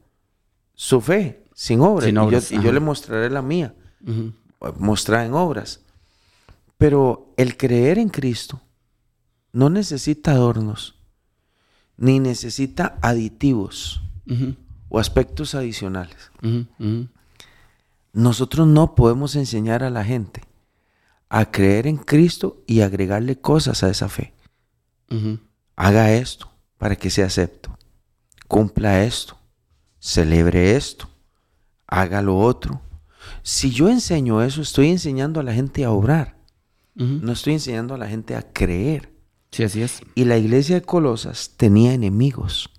[0.74, 2.52] su fe sin obras.
[2.52, 3.74] y, yo, le mostraré la mía.
[4.78, 5.82] Mostrar en obras.
[6.78, 8.62] Pero el creer en Cristo
[9.52, 10.96] no necesita adornos,
[11.98, 14.02] ni necesita aditivos
[14.88, 16.32] o aspectos adicionales.
[18.14, 20.42] Nosotros no podemos enseñar a la gente
[21.30, 24.34] a creer en Cristo y agregarle cosas a esa fe.
[25.76, 27.78] Haga esto para que sea acepto.
[28.48, 29.40] Cumpla esto
[30.00, 31.10] celebre esto,
[31.88, 32.82] haga lo otro.
[33.44, 36.38] Si yo enseño eso, estoy enseñando a la gente a obrar.
[36.96, 39.14] No estoy enseñando a la gente a creer.
[39.52, 40.02] Sí, así es.
[40.16, 42.70] Y la iglesia de Colosas tenía enemigos.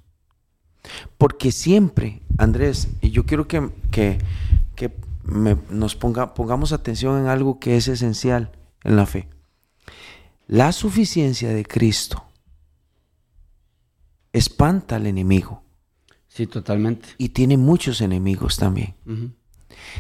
[1.17, 4.19] Porque siempre, Andrés, y yo quiero que, que,
[5.71, 8.53] nos ponga, pongamos atención en algo que es esencial
[8.85, 9.27] en la fe.
[10.51, 12.25] La suficiencia de Cristo
[14.33, 15.63] espanta al enemigo.
[16.27, 17.11] Sí, totalmente.
[17.19, 18.97] Y tiene muchos enemigos también.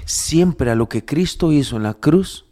[0.04, 2.46] Siempre a lo que Cristo hizo en la cruz,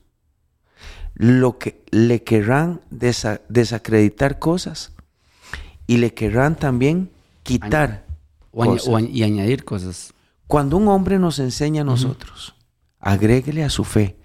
[1.14, 4.92] lo que le querrán desacreditar cosas
[5.88, 7.10] y le querrán también
[7.42, 8.06] quitar
[9.10, 10.14] y añadir cosas.
[10.46, 12.54] Cuando un hombre nos enseña a nosotros,
[13.00, 14.16] agréguele a su fe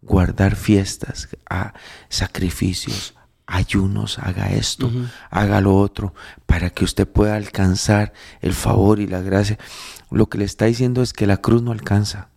[0.00, 1.74] guardar fiestas, a
[2.08, 3.15] sacrificios,
[3.46, 4.90] ayunos, haga esto,
[5.30, 6.14] haga lo otro,
[6.46, 9.58] para que usted pueda alcanzar el favor y la gracia.
[10.10, 12.30] Lo que le está diciendo es que la cruz no alcanza.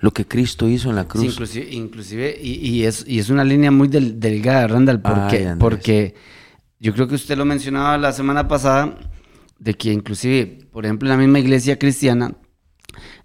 [0.00, 1.24] Lo que Cristo hizo en la cruz.
[1.70, 6.14] inclusive, y, es, y es una línea muy delgada, Randall, porque, porque
[6.78, 8.98] yo creo que usted lo mencionaba la semana pasada,
[9.58, 12.34] de que inclusive, por ejemplo, en la misma iglesia cristiana,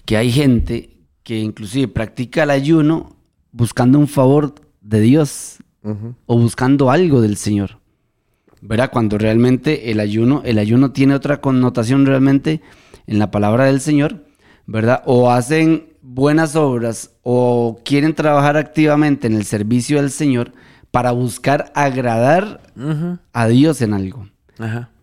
[0.06, 3.18] que hay gente que inclusive practica el ayuno
[3.52, 5.58] buscando un favor de Dios
[6.26, 7.80] o buscando algo del Señor.
[8.62, 8.90] ¿Verdad?
[8.92, 12.62] Cuando realmente el ayuno, el ayuno tiene otra connotación realmente
[13.06, 14.26] en la palabra del Señor,
[14.66, 15.04] ¿verdad?
[15.06, 20.54] O hacen buenas obras o quieren trabajar activamente en el servicio del Señor
[20.92, 22.62] para buscar agradar
[23.34, 24.28] a Dios en algo.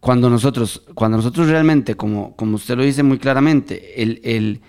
[0.00, 4.60] Cuando nosotros, cuando nosotros realmente, como, como usted lo dice muy claramente, el, el,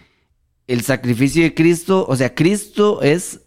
[0.68, 3.42] el sacrificio de Cristo, o sea, Cristo es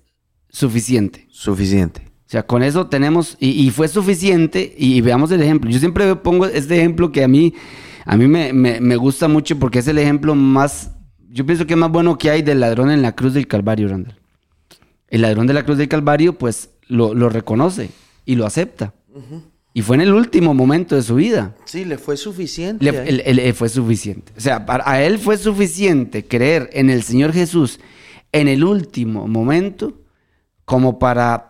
[0.50, 1.26] suficiente.
[1.30, 2.07] Suficiente.
[2.28, 5.70] O sea, con eso tenemos, y, fue suficiente, y, veamos el ejemplo.
[5.70, 7.54] Yo siempre pongo este ejemplo que a mí,
[8.04, 10.90] a mí me, gusta mucho porque es el ejemplo más,
[11.30, 13.88] yo pienso que es más bueno que hay del ladrón en la cruz del Calvario,
[13.88, 14.14] Randall.
[15.08, 17.88] El ladrón de la cruz del Calvario, pues, lo, reconoce
[18.26, 18.92] y lo acepta.
[19.72, 21.56] Y fue en el último momento de su vida.
[21.64, 22.84] Sí, le fue suficiente.
[22.84, 24.34] Le, fue suficiente.
[24.36, 27.80] O sea, a él fue suficiente creer en el Señor Jesús
[28.32, 29.94] en el último momento
[30.66, 31.47] como para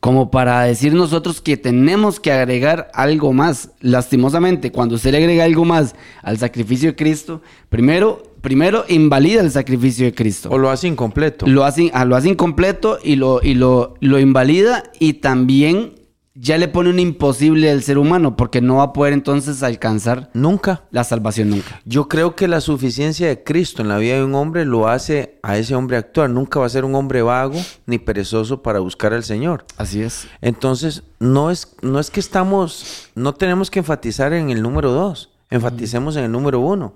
[0.00, 3.70] como para decir nosotros que tenemos que agregar algo más.
[3.80, 9.50] Lastimosamente, cuando usted le agrega algo más al sacrificio de Cristo, primero, primero invalida el
[9.50, 10.48] sacrificio de Cristo.
[10.50, 11.46] O lo hace incompleto.
[11.46, 15.94] Lo hace, ah, lo hace incompleto y, lo, y lo, lo invalida y también
[16.36, 20.30] ya le pone un imposible al ser humano porque no va a poder entonces alcanzar
[20.34, 20.82] Nunca.
[20.90, 21.80] la salvación nunca.
[21.84, 25.38] Yo creo que la suficiencia de Cristo en la vida de un hombre lo hace
[25.44, 26.30] a ese hombre actuar.
[26.30, 29.64] Nunca va a ser un hombre vago ni perezoso para buscar al Señor.
[29.76, 30.26] Así es.
[30.40, 35.30] Entonces, no es, no es que estamos, no tenemos que enfatizar en el número dos,
[35.50, 36.94] enfaticemos en el número uno.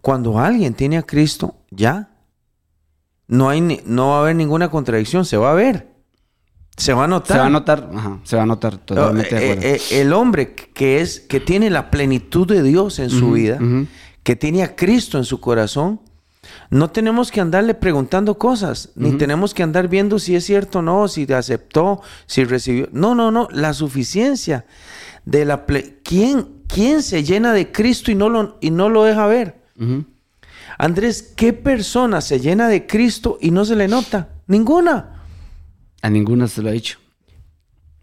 [0.00, 2.08] Cuando alguien tiene a Cristo, ya.
[3.28, 5.91] No, hay no va a haber ninguna contradicción, se va a ver.
[6.76, 7.36] Se va a notar.
[7.36, 9.68] Se va a notar, ajá, se va a notar totalmente de Eh, acuerdo.
[9.74, 13.58] eh, el hombre que es que tiene la plenitud de Dios en su vida,
[14.22, 16.00] que tiene a Cristo en su corazón,
[16.70, 20.82] no tenemos que andarle preguntando cosas, ni tenemos que andar viendo si es cierto o
[20.82, 22.88] no, si aceptó, si recibió.
[22.92, 24.64] No, no, no, la suficiencia
[25.24, 29.04] de la ple- ¿Quién, quién se llena de Cristo y no lo, y no lo
[29.04, 29.56] deja ver?
[30.78, 34.30] Andrés, ¿qué persona se llena de Cristo y no se le nota?
[34.46, 35.11] Ninguna.
[36.02, 36.98] A ninguno se lo ha dicho.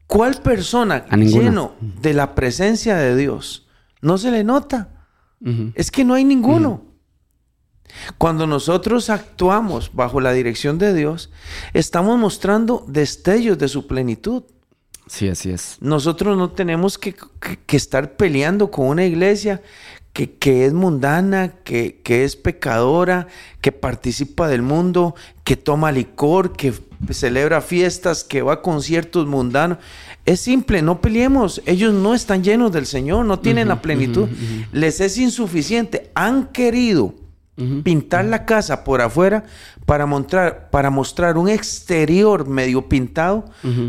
[0.07, 1.43] ¿Cuál persona ninguna.
[1.43, 3.67] lleno de la presencia de Dios
[4.01, 5.05] no se le nota?
[5.75, 6.83] Es que no hay ninguno.
[8.17, 11.31] Cuando nosotros actuamos bajo la dirección de Dios,
[11.73, 14.43] estamos mostrando destellos de su plenitud.
[15.07, 15.77] Sí, así es.
[15.79, 19.61] Nosotros no tenemos que, que- que estar peleando con una iglesia
[20.13, 23.27] que, que es mundana, que, que es pecadora,
[23.61, 26.73] que participa del mundo, que toma licor, que
[27.11, 29.77] celebra fiestas, que va a conciertos mundanos.
[30.25, 31.61] Es simple, no peleemos.
[31.65, 34.27] Ellos no están llenos del Señor, no tienen la plenitud.
[34.71, 36.11] Les es insuficiente.
[36.13, 37.15] Han querido
[37.83, 39.43] pintar la casa por afuera
[39.85, 43.45] para mostrar, para mostrar un exterior medio pintado,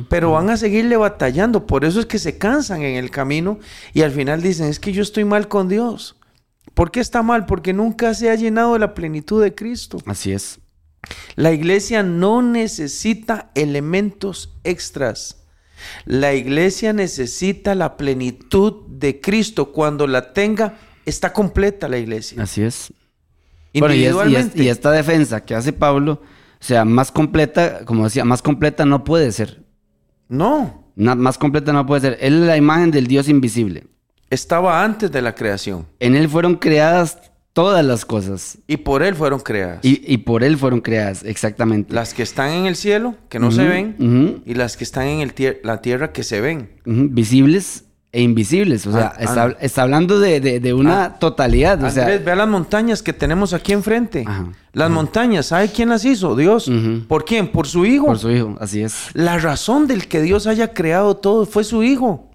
[0.09, 1.67] pero van a seguirle batallando.
[1.67, 3.59] Por eso es que se cansan en el camino
[3.93, 6.17] y al final dicen, es que yo estoy mal con Dios.
[6.75, 7.47] ¿Por qué está mal?
[7.47, 9.99] Porque nunca se ha llenado de la plenitud de Cristo.
[10.07, 10.59] Así es.
[11.37, 15.45] La iglesia no necesita elementos extras.
[16.05, 19.73] La iglesia necesita la plenitud de Cristo.
[19.73, 22.43] Cuando la tenga, está completa la iglesia.
[22.43, 22.93] Así es.
[23.75, 24.63] Bueno, y, es- y es- Individualmente.
[24.63, 26.21] y esta defensa que hace Pablo,
[26.61, 29.65] o sea, más completa, como decía, más completa no puede ser.
[30.29, 32.19] No, Na- más completa no puede ser.
[32.21, 33.87] Él es la imagen del Dios invisible.
[34.29, 38.59] estaba antes de la creación En Él fueron creadas todas las cosas.
[38.67, 39.81] y por Él fueron creadas.
[39.85, 41.93] Y, y por Él fueron creadas, exactamente.
[41.95, 45.21] Las que están en el cielo, que no se ven, y las que están en
[45.21, 46.71] el tier- la tierra, que se ven.
[46.85, 48.87] Visibles e invisibles.
[48.87, 49.57] O sea, Ah, está, ah.
[49.61, 51.19] está hablando de, de- de una Ah.
[51.19, 51.83] totalidad.
[51.85, 54.25] O sea, Andrés, vea las montañas que tenemos aquí enfrente.
[54.27, 56.35] Ajá, Las montañas, ¿sabe quién las hizo?
[56.37, 56.71] Dios.
[57.09, 57.49] ¿Por quién?
[57.49, 58.07] Por su Hijo.
[58.07, 59.09] por su hijo, así es.
[59.15, 62.30] La razón del que Dios haya creado todo fue su Hijo.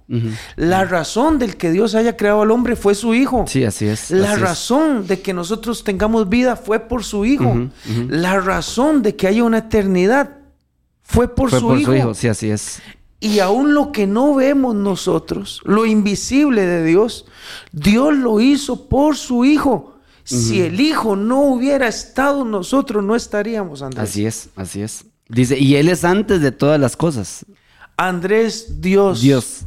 [0.56, 3.45] La razón del que Dios haya creado al hombre fue su Hijo.
[3.47, 4.12] Sí, así es.
[4.12, 4.41] La así es.
[4.41, 7.70] razón de que nosotros tengamos vida fue por su Hijo.
[8.10, 10.38] La razón de que haya una eternidad
[11.03, 11.91] fue por, Fue su, por hijo.
[11.91, 12.82] su hijo, sí, así es.
[13.20, 17.26] Y aún lo que no vemos nosotros, lo invisible de Dios,
[17.72, 19.95] Dios lo hizo por su Hijo.
[20.24, 24.10] Si el Hijo no hubiera estado, nosotros no estaríamos, Andrés.
[24.10, 25.06] Así es, así es.
[25.30, 27.45] Dice, y Él es antes de todas las cosas.
[27.97, 29.22] Andrés, Dios.
[29.22, 29.62] Dios.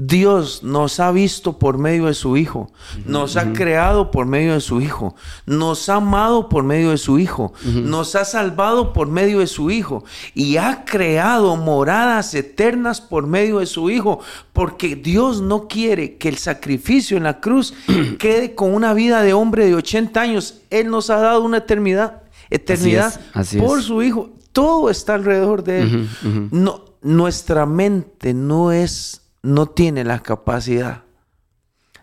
[0.00, 2.70] Dios nos ha visto por medio de su Hijo,
[3.04, 7.18] nos ha creado por medio de su Hijo, nos ha amado por medio de su
[7.18, 10.04] Hijo, nos ha salvado por medio de su Hijo.
[10.34, 14.20] Y ha creado moradas eternas por medio de su Hijo,
[14.52, 17.74] porque Dios no quiere que el sacrificio en la cruz
[18.20, 20.60] quede con una vida de hombre de 80 años.
[20.70, 23.86] Él nos ha dado una eternidad, eternidad así por es.
[23.86, 24.30] su Hijo.
[24.52, 26.08] Todo está alrededor de Él.
[26.52, 31.04] No, nuestra mente no es, no tiene la capacidad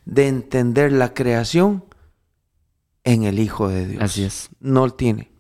[0.05, 1.85] de entender la creación
[3.03, 4.03] en el Hijo de Dios.
[4.03, 4.49] Así es.
[4.59, 5.31] No tiene.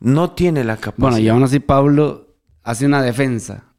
[0.00, 1.10] No tiene la capacidad.
[1.10, 3.72] Bueno, y aún así Pablo hace una defensa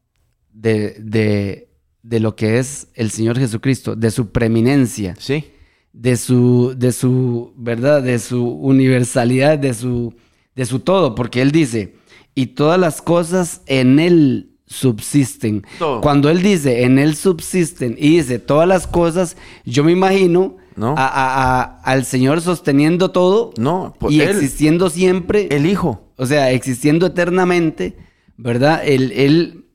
[0.52, 1.70] de, de,
[2.04, 5.52] de lo que es el Señor Jesucristo, de su preeminencia, Sí.
[5.94, 8.02] de su, de su, ¿verdad?
[8.04, 10.14] De su universalidad, de su,
[10.56, 11.96] de su todo, porque él dice,
[12.36, 15.64] y todas las cosas en él subsisten.
[15.80, 16.02] Todo.
[16.02, 20.90] Cuando él dice, en él subsisten, y dice, todas las cosas, yo me imagino No.
[20.98, 25.48] a- a- a- al Señor sosteniendo todo No, pues y él- existiendo siempre.
[25.52, 26.04] El Hijo.
[26.18, 27.96] O sea, existiendo eternamente,
[28.38, 28.82] ¿verdad?
[28.86, 29.66] Él, él,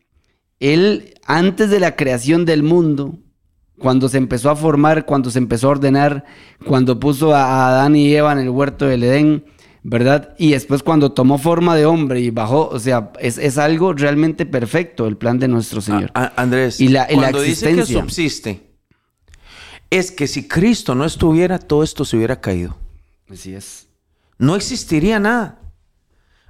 [0.60, 3.18] él, antes de la creación del mundo,
[3.78, 6.24] cuando se empezó a formar, cuando se empezó a ordenar,
[6.66, 9.44] cuando puso a a Adán y Eva en el huerto del Edén,
[9.82, 10.34] ¿verdad?
[10.38, 14.46] Y después cuando tomó forma de hombre y bajó, o sea, es, es algo realmente
[14.46, 16.10] perfecto el plan de nuestro Señor.
[16.14, 17.72] A- a- Andrés, Y la- y la cuando dice que
[18.02, 18.70] subsiste,
[19.90, 22.76] es que si Cristo no estuviera, todo esto se hubiera caído.
[23.30, 23.88] Así es.
[24.38, 25.58] No existiría nada.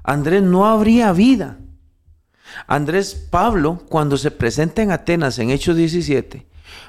[0.04, 1.58] Andrés, no habría vida.
[2.66, 6.46] Andrés Pablo, cuando se presenta en Atenas en Hechos 17,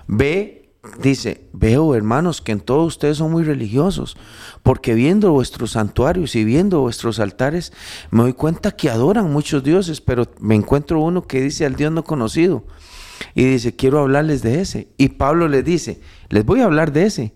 [0.07, 0.62] ve,
[0.99, 4.17] dice, veo hermanos que en todos ustedes son muy religiosos,
[4.63, 7.71] porque viendo vuestros santuarios y viendo vuestros altares,
[8.11, 11.91] me doy cuenta que adoran muchos dioses, pero me encuentro uno que dice al Dios
[11.91, 12.65] no conocido.
[13.35, 14.89] Y dice, quiero hablarles de ese.
[14.97, 17.33] Y Pablo les dice, les voy a hablar de ese.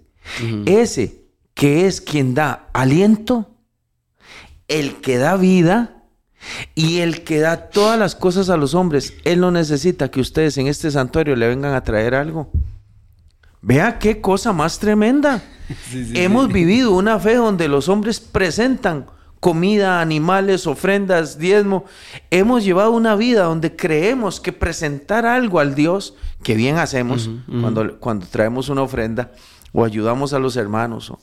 [0.65, 1.23] Ese
[1.53, 3.55] que es quien da aliento,
[4.67, 6.03] el que da vida
[6.75, 9.13] y el que da todas las cosas a los hombres.
[9.23, 12.51] Él no necesita que ustedes en este santuario le vengan a traer algo.
[13.61, 15.43] Vea qué cosa más tremenda.
[16.13, 19.07] Hemos vivido una fe donde los hombres presentan
[19.39, 21.85] comida, animales, ofrendas, diezmo.
[22.31, 27.29] Hemos llevado una vida donde creemos que presentar algo al Dios, que bien hacemos
[27.61, 29.31] Cuando, cuando traemos una ofrenda
[29.73, 31.13] o ayudamos a los hermanos.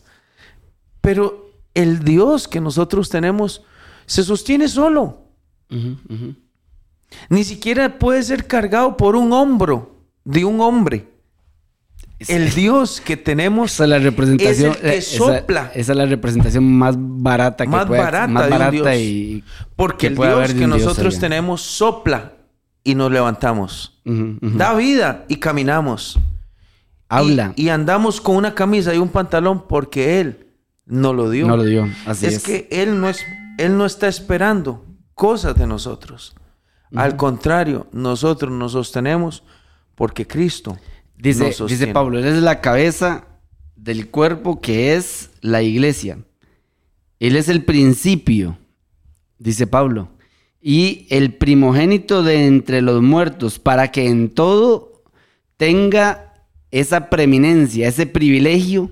[1.00, 3.62] Pero el Dios que nosotros tenemos
[4.06, 5.22] se sostiene solo.
[7.28, 11.13] Ni siquiera puede ser cargado por un hombro de un hombre.
[12.18, 15.72] El Dios que tenemos esa es la representación, es el que sopla.
[15.74, 19.42] Esa, es la representación más barata que más barata, más barata y
[19.76, 22.32] porque el Dios que nosotros tenemos sopla
[22.84, 23.98] y nos levantamos.
[24.04, 26.18] Da vida y caminamos.
[27.08, 27.52] Habla.
[27.56, 30.46] Y, andamos con una camisa y un pantalón porque Él
[30.86, 31.46] no lo dio.
[31.46, 31.88] No lo dio.
[32.06, 32.42] Así es, es.
[32.42, 33.20] que Él no, es,
[33.58, 34.84] Él no está esperando
[35.14, 36.34] cosas de nosotros.
[36.94, 39.42] Al contrario, nosotros nos sostenemos
[39.94, 40.78] porque Cristo
[41.16, 43.26] Dice, dice Pablo, Él es la cabeza
[43.76, 46.18] del cuerpo que es la iglesia.
[47.20, 48.58] Él es el principio,
[49.38, 50.10] dice Pablo,
[50.60, 55.04] y el primogénito de entre los muertos, para que en todo
[55.56, 56.34] tenga
[56.70, 58.90] esa preeminencia, ese privilegio,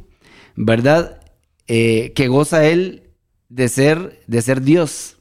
[0.55, 1.21] ¿verdad?
[1.67, 3.03] Eh, que goza Él
[3.49, 5.17] de ser, de ser Dios.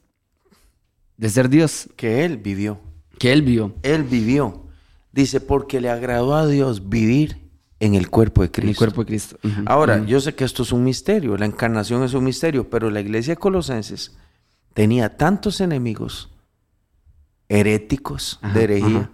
[1.17, 1.89] De ser Dios.
[1.95, 2.79] Que Él vivió.
[3.17, 3.73] Que Él vio.
[3.83, 4.60] Él vivió.
[5.11, 7.49] Dice, porque le agradó a Dios vivir
[7.79, 8.65] en el cuerpo de Cristo.
[8.65, 9.37] En el cuerpo de Cristo.
[9.65, 13.01] Ahora, yo sé que esto es un misterio, la encarnación es un misterio, pero la
[13.01, 14.15] iglesia de Colosenses
[14.73, 16.29] tenía tantos enemigos
[17.49, 19.11] heréticos de herejía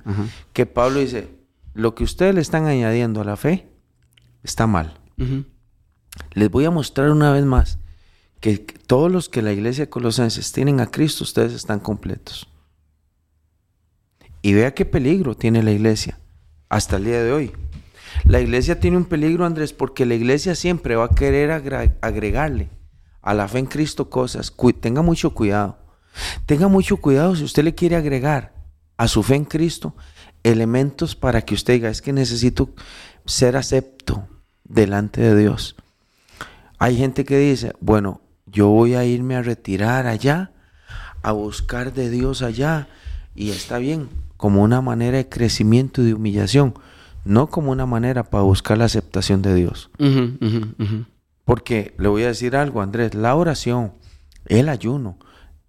[0.54, 1.30] que Pablo dice,
[1.74, 3.68] lo que ustedes le están añadiendo a la fe
[4.44, 5.00] está mal.
[6.34, 7.80] Les voy a mostrar una vez más
[8.40, 12.48] que todos los que la iglesia de Colosenses tienen a Cristo, ustedes están completos.
[14.42, 16.20] Y vea qué peligro tiene la iglesia
[16.70, 17.52] hasta el día de hoy.
[18.26, 21.52] La iglesia tiene un peligro, Andrés, porque la iglesia siempre va a querer
[22.02, 22.70] agregarle
[23.22, 24.54] a la fe en Cristo cosas.
[24.80, 25.78] tenga mucho cuidado.
[26.46, 28.54] Tenga mucho cuidado si usted le quiere agregar
[28.98, 29.96] a su fe en Cristo
[30.44, 32.70] elementos para que usted diga, es que necesito
[33.26, 34.28] ser acepto
[34.64, 35.76] delante de Dios.
[36.80, 40.52] Hay gente que dice, bueno, yo voy a irme a retirar allá,
[41.22, 42.88] a buscar de Dios allá,
[43.36, 46.76] y está bien, como una manera de crecimiento y de humillación,
[47.26, 49.90] no como una manera para buscar la aceptación de Dios.
[51.44, 53.94] Porque le voy a decir algo, Andrés, la oración,
[54.46, 55.18] el ayuno,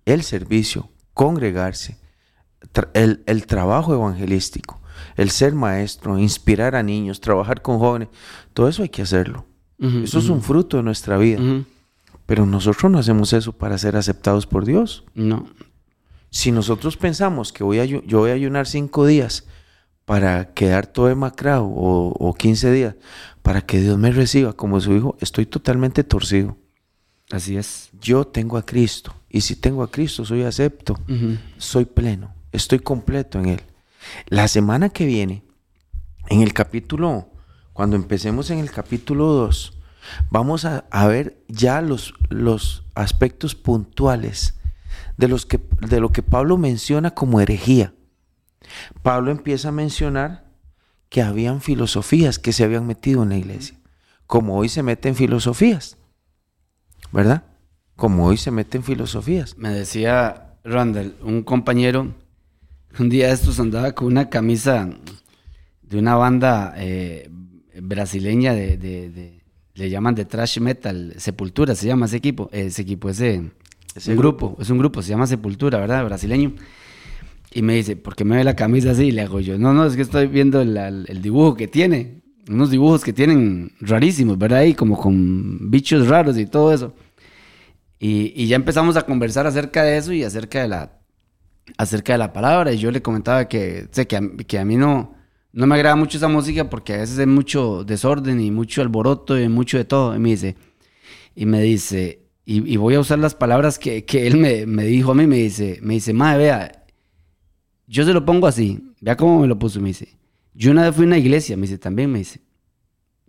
[0.05, 1.99] el servicio, congregarse,
[2.93, 4.81] el, el, trabajo evangelístico,
[5.17, 8.09] el ser maestro, inspirar a niños, trabajar con jóvenes,
[8.53, 9.47] todo eso hay que hacerlo.
[9.79, 11.41] eso es un fruto de nuestra vida.
[12.27, 15.05] Pero nosotros no hacemos eso para ser aceptados por Dios.
[15.15, 15.47] No,
[16.31, 19.47] si nosotros pensamos que voy a, yo voy a ayunar cinco días
[20.05, 22.95] para quedar todo demacrado o, o 15 días
[23.43, 26.57] para que Dios me reciba como su hijo, estoy totalmente torcido.
[27.31, 27.91] Así es.
[28.01, 30.99] Yo tengo a Cristo y si tengo a Cristo soy acepto,
[31.59, 33.63] soy pleno, estoy completo en Él.
[34.29, 35.45] La semana que viene,
[36.29, 37.31] en el capítulo,
[37.75, 39.79] cuando empecemos en el capítulo 2,
[40.31, 44.59] vamos a, a ver ya los, los aspectos puntuales
[45.17, 47.95] de, los que, de lo que Pablo menciona como herejía.
[49.03, 50.49] Pablo empieza a mencionar
[51.09, 53.79] que habían filosofías que se habían metido en la iglesia,
[54.27, 55.97] como hoy se meten filosofías,
[57.13, 57.45] ¿verdad?
[57.97, 59.57] Como hoy se meten filosofías.
[59.57, 62.15] Me decía Randall, un compañero,
[62.99, 64.91] un día de estos andaba con una camisa
[65.83, 67.31] de una banda eh,
[67.81, 69.41] brasileña de,
[69.75, 73.51] le llaman de trash metal, Sepultura se llama ese equipo, ese equipo, ese
[73.95, 76.05] es un grupo, es un grupo, se llama Sepultura, ¿verdad?
[76.05, 76.53] Brasileño.
[77.53, 79.07] Y me dice, ¿por qué me ve la camisa así?
[79.07, 82.23] Y le hago yo, no, no, es que estoy viendo el, dibujo que tiene.
[82.49, 84.63] Unos dibujos que tienen rarísimos, ¿verdad?
[84.63, 86.95] Y como con bichos raros y todo eso.
[87.99, 90.93] Y, ya empezamos a conversar acerca de eso y acerca de la,
[91.77, 92.73] acerca de la palabra.
[92.73, 95.15] Y yo le comentaba que, sé, que, a, mí no,
[95.53, 99.39] no me agrada mucho esa música porque a veces hay mucho desorden y mucho alboroto
[99.39, 100.15] y mucho de todo.
[100.15, 100.57] Y me dice,
[101.35, 105.27] y me dice, y, voy a usar las palabras que, él me, dijo a mí,
[105.27, 106.87] me dice, me dice, madre, vea,
[107.87, 110.17] yo se lo pongo así, vea cómo me lo puso, me dice,
[110.55, 112.41] yo una vez fui a una iglesia, me dice, también me dice,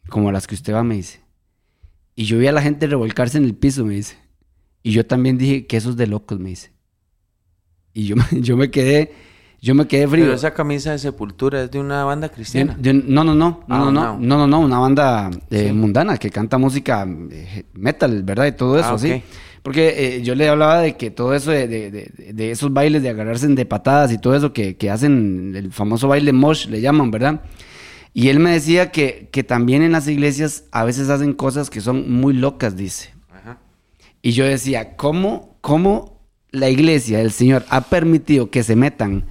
[0.08, 1.20] como las que usted va, me dice,
[2.16, 4.16] y yo vi a la gente revolcarse en el piso, me dice,
[4.84, 6.72] y yo también dije que eso es de locos, me dice,
[7.94, 9.12] y yo, yo me quedé,
[9.62, 10.26] yo me quedé frío.
[10.26, 12.76] Pero esa camisa de sepultura es de una banda cristiana.
[12.80, 14.18] De- de- no, no, no, no, Ah, no, no, no.
[14.20, 15.74] no, no, no, una banda eh, Sí.
[15.74, 18.46] mundana que canta música eh, metal, ¿verdad?
[18.48, 19.22] Y todo eso, Ah, sí.
[19.62, 23.04] Porque eh, yo le hablaba de que todo eso de, de- de- de esos bailes
[23.04, 26.80] de agarrarse de patadas y todo eso que, que hacen, el famoso baile mosh, le
[26.80, 27.42] llaman, ¿verdad?
[28.14, 31.82] Y él me decía que, que también en las iglesias a veces hacen cosas que
[31.82, 33.14] son muy locas, dice.
[33.30, 33.58] Ajá.
[34.22, 36.18] Y yo decía, ¿cómo, cómo
[36.52, 39.26] la iglesia, el Señor, ha permitido que se metan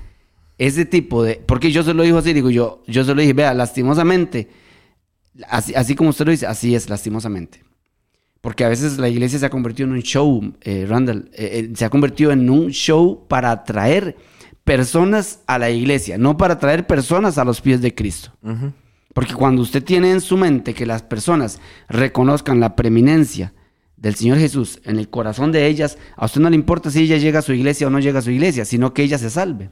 [0.58, 1.36] ese tipo de...
[1.46, 4.48] Porque yo se lo digo así, digo yo, yo se lo dije, vea, lastimosamente,
[5.48, 7.62] así, así como usted lo dice, así es, lastimosamente.
[8.40, 11.72] Porque a veces la iglesia se ha convertido en un show, eh, Randall, eh, eh,
[11.74, 14.16] se ha convertido en un show para atraer
[14.64, 18.32] personas a la iglesia, no para atraer personas a los pies de Cristo.
[19.14, 23.54] Porque cuando usted tiene en su mente que las personas reconozcan la preeminencia
[23.96, 27.16] del Señor Jesús en el corazón de ellas, a usted no le importa si ella
[27.16, 29.70] llega a su iglesia o no llega a su iglesia, sino que ella se salve.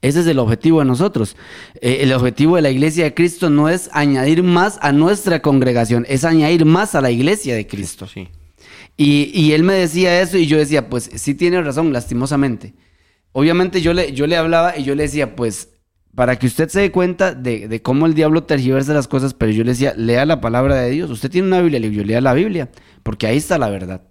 [0.00, 1.36] Ese es el objetivo de nosotros.
[1.80, 6.06] Eh, el objetivo de la iglesia de Cristo no es añadir más a nuestra congregación,
[6.08, 8.06] es añadir más a la iglesia de Cristo.
[8.06, 8.28] Sí.
[8.96, 12.74] Y, y él me decía eso y yo decía, pues sí tiene razón, lastimosamente.
[13.32, 15.70] Obviamente yo le, yo le hablaba y yo le decía, pues
[16.14, 19.52] para que usted se dé cuenta de, de cómo el diablo tergiversa las cosas, pero
[19.52, 21.10] yo le decía, lea la palabra de Dios.
[21.10, 22.70] Usted tiene una Biblia, le digo, yo lea la Biblia,
[23.04, 24.02] porque ahí está la verdad.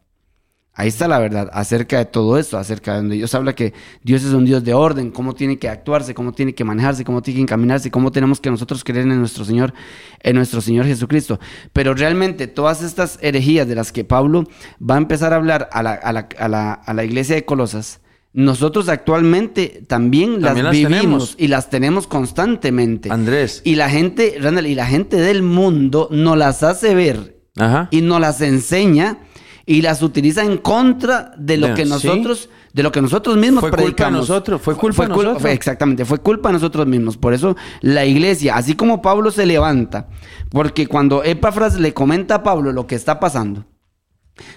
[0.79, 3.73] Ahí está la verdad acerca de todo esto, acerca de donde Dios habla que
[4.03, 7.23] Dios es un Dios de orden, cómo tiene que actuarse, cómo tiene que manejarse, cómo
[7.23, 9.73] tiene que encaminarse, cómo tenemos que nosotros creer en nuestro Señor,
[10.21, 11.39] en nuestro Señor Jesucristo.
[11.73, 14.43] Pero realmente todas estas herejías de las que Pablo
[14.79, 17.43] va a empezar a hablar a la, a la- a la- a la iglesia de
[17.43, 17.99] Colosas,
[18.33, 21.35] nosotros actualmente también, También las las vivimos tenemos.
[21.39, 23.09] y las tenemos constantemente.
[23.11, 23.61] Andrés.
[23.65, 27.87] Y la gente, Randall, y la gente del mundo nos las hace ver Ajá.
[27.89, 29.17] y nos las enseña
[29.67, 31.89] y las utiliza en contra de lo que sí.
[31.89, 34.19] nosotros de lo que nosotros mismos Fue culpa de predicamos.
[34.29, 35.41] nosotros, fue culpa de cul- nosotros.
[35.41, 37.17] fue- exactamente, fue culpa de nosotros mismos.
[37.17, 40.07] Por eso la iglesia, así como Pablo se levanta,
[40.51, 43.65] porque cuando Epafras le comenta a Pablo lo que está pasando,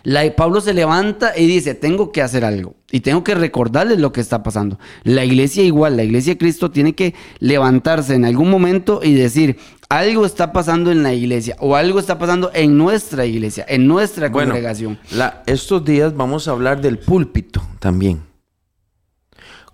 [0.02, 4.12] la- Pablo se levanta y dice, tengo que hacer algo y tengo que recordarles lo
[4.12, 4.78] que está pasando.
[5.04, 9.58] La iglesia igual, la iglesia de Cristo tiene que levantarse en algún momento y decir,
[9.88, 14.28] algo está pasando en la iglesia o algo está pasando en nuestra iglesia, en nuestra
[14.28, 14.98] Bueno, congregación.
[15.10, 18.22] la- estos días vamos a hablar del púlpito también.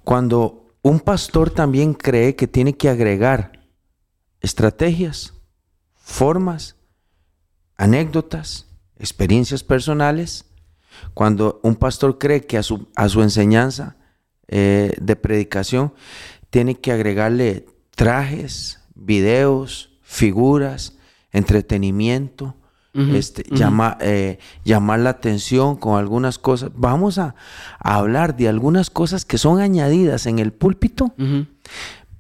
[0.05, 3.53] Cuando un pastor también cree que tiene que agregar
[4.41, 5.35] estrategias,
[5.95, 6.77] formas,
[7.77, 8.67] anécdotas,
[8.99, 10.45] experiencias personales,
[11.15, 13.97] cuando un pastor cree que a su, a su enseñanza
[14.49, 15.93] eh, de predicación
[16.51, 20.97] tiene que agregarle trajes, videos, figuras,
[21.33, 22.55] entretenimiento,
[23.15, 26.71] este, llama- eh, llamar la atención con algunas cosas.
[26.75, 27.35] Vamos a,
[27.79, 31.13] a hablar de algunas cosas que son añadidas en el púlpito.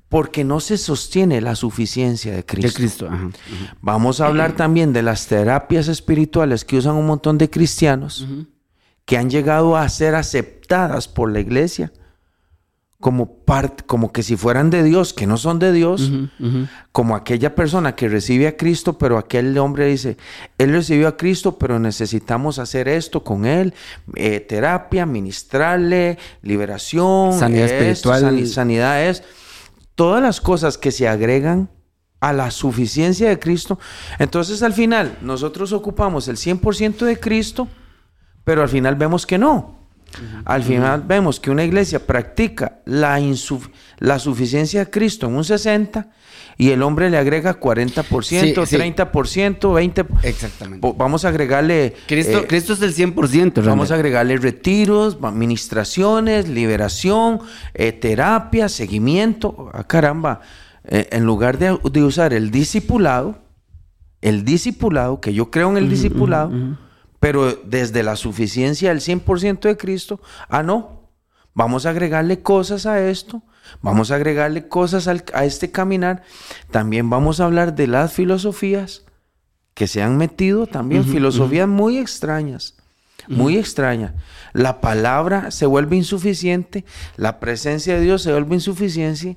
[0.09, 2.77] Porque no se sostiene la suficiencia de De Cristo.
[2.79, 3.07] Cristo.
[3.11, 3.35] ajá, ujú.
[3.81, 8.27] Vamos a hablar también de las terapias espirituales que usan un montón de cristianos
[9.05, 11.93] que han llegado a ser aceptadas por la iglesia
[12.99, 16.11] como parte, como que si fueran de Dios, que no son de Dios,
[16.93, 20.17] como aquella persona que recibe a Cristo, pero aquel hombre dice,
[20.57, 23.75] él recibió a Cristo, pero necesitamos hacer esto con él,
[24.15, 27.85] eh, terapia, ministrarle, liberación, Sanidad esto,
[28.15, 28.21] espiritual.
[28.23, 29.23] sani- sanidad es,
[29.97, 31.69] todas las cosas que se agregan
[32.21, 33.79] a la suficiencia de Cristo.
[34.19, 37.69] Entonces al final nosotros ocupamos el 100% de Cristo,
[38.45, 39.75] pero al final vemos que no.
[40.45, 43.21] Al final vemos que una iglesia practica la,
[43.99, 46.09] la suficiencia de Cristo en un 60
[46.59, 48.77] y el hombre le agrega 40%, Sí, sí.
[48.77, 50.07] 30%, 20%.
[50.23, 50.95] Exactamente.
[50.97, 51.95] Vamos a agregarle...
[52.07, 53.15] Cristo, eh, Cristo es el 100%.
[53.15, 53.33] Vamos
[53.63, 53.93] realmente.
[53.93, 57.41] a agregarle retiros, administraciones, liberación,
[57.75, 59.71] eh, terapia, seguimiento.
[59.75, 60.41] Ah, caramba,
[60.85, 63.39] eh, en lugar de, de usar el discipulado,
[64.23, 66.51] el discipulado, que yo creo en el discipulado,
[67.21, 71.11] pero desde la suficiencia del 100% de Cristo, ah, no,
[71.55, 73.43] vamos a agregarle cosas a esto,
[73.83, 76.23] vamos a agregarle cosas al- a este caminar,
[76.71, 79.05] también vamos a hablar de las filosofías
[79.75, 82.75] que se han metido también, filosofías muy extrañas,
[83.29, 84.13] muy extrañas.
[84.53, 86.85] La palabra se vuelve insuficiente,
[87.17, 89.37] la presencia de Dios se vuelve insuficiente,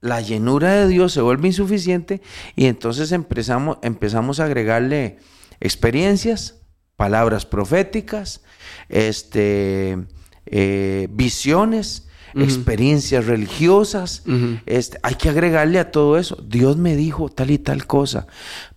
[0.00, 2.20] la llenura de Dios se vuelve insuficiente
[2.54, 5.18] y entonces empezamos, empezamos a agregarle
[5.60, 6.56] experiencias,
[6.96, 8.42] palabras proféticas,
[8.88, 9.98] este,
[10.46, 12.06] eh, visiones.
[12.36, 14.22] Experiencias religiosas.
[14.66, 16.36] este, hay que agregarle a todo eso.
[16.46, 18.26] Dios me dijo tal y tal cosa,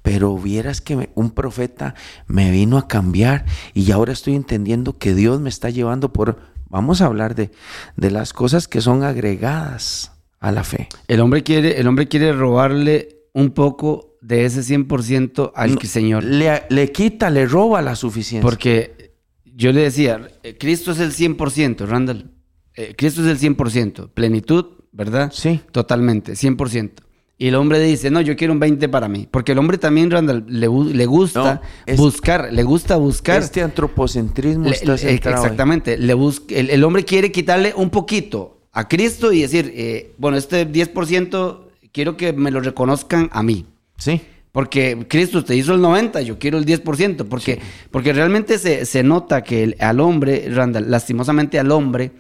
[0.01, 1.95] pero vieras que un profeta
[2.27, 6.57] me vino a cambiar y ahora estoy entendiendo que Dios me está llevando por...
[6.69, 7.49] Vamos a hablar de,
[7.95, 10.89] de las cosas que son agregadas a la fe.
[11.07, 16.23] El hombre quiere, el hombre quiere robarle un poco de ese 100% al Señor.
[16.23, 18.41] Le, le, quita, le roba la suficiencia.
[18.41, 19.13] Porque
[19.45, 22.31] yo le decía, eh, Cristo es el 100%, Randall.
[22.77, 25.31] Eh, Cristo es el 100%, plenitud, ¿verdad?
[25.33, 25.59] Sí.
[25.71, 26.91] Totalmente, 100%.
[27.39, 29.27] Y el hombre dice, no, yo quiero un 20 para mí.
[29.29, 31.61] Porque el hombre también, Randall, le, le gusta
[31.95, 33.41] buscar, le gusta buscar.
[33.41, 35.97] Este antropocentrismo está centrado Exactamente.
[35.97, 40.67] Le el, el, hombre quiere quitarle un poquito a Cristo y decir, eh, bueno, este
[40.71, 41.59] 10%
[41.91, 43.65] quiero que me lo reconozcan a mí.
[43.97, 44.21] Sí.
[44.51, 47.59] Porque Cristo te hizo el 90, yo quiero el 10%, porque,
[47.91, 52.11] porque realmente se, nota que al hombre, Randall, lastimosamente al hombre,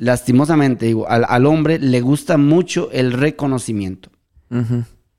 [0.00, 4.10] lastimosamente digo, al, hombre le gusta mucho el reconocimiento.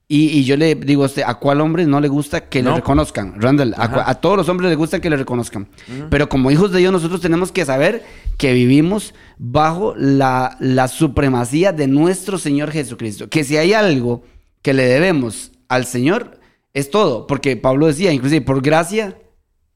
[0.07, 3.39] y, yo le digo, ¿a cuál hombre no le gusta que le reconozcan?
[3.39, 5.67] Randall, a, todos los hombres les gusta que le reconozcan.
[6.09, 8.03] Pero como hijos de Dios nosotros tenemos que saber
[8.37, 13.29] que vivimos bajo la, la supremacía de nuestro Señor Jesucristo.
[13.29, 14.23] Que si hay algo
[14.63, 16.39] que le debemos al Señor,
[16.73, 17.27] es todo.
[17.27, 19.15] Porque Pablo decía, inclusive, por gracia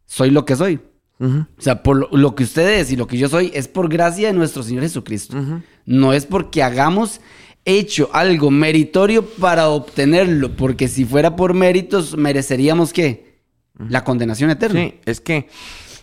[0.08, 0.80] soy lo que soy.
[1.20, 4.34] O sea, por lo, que ustedes y lo que yo soy es por gracia de
[4.34, 5.38] nuestro Señor Jesucristo.
[5.86, 7.22] No es porque hagamos
[7.64, 13.40] hecho algo meritorio para obtenerlo, porque si fuera por méritos mereceríamos qué?
[13.78, 14.82] La condenación eterna.
[14.82, 15.50] Sí, es que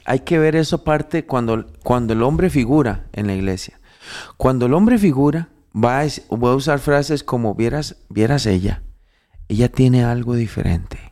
[0.04, 3.80] hay que ver eso parte cuando, cuando el hombre figura en la iglesia.
[4.36, 8.82] Cuando el hombre figura, va a, voy a usar frases como vieras, vieras ella
[9.52, 11.11] ella tiene algo diferente.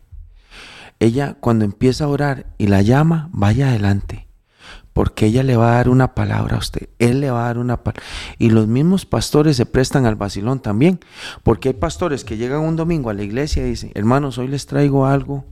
[1.00, 4.28] Ella cuando empieza a orar y la llama, vaya adelante.
[4.92, 6.90] Porque ella le va a dar una palabra a usted.
[6.98, 8.02] Él le va a dar una palabra.
[8.38, 11.00] Y los mismos pastores se prestan al vacilón también.
[11.42, 14.66] Porque hay pastores que llegan un domingo a la iglesia y dicen, hermanos, hoy les
[14.66, 15.46] traigo algo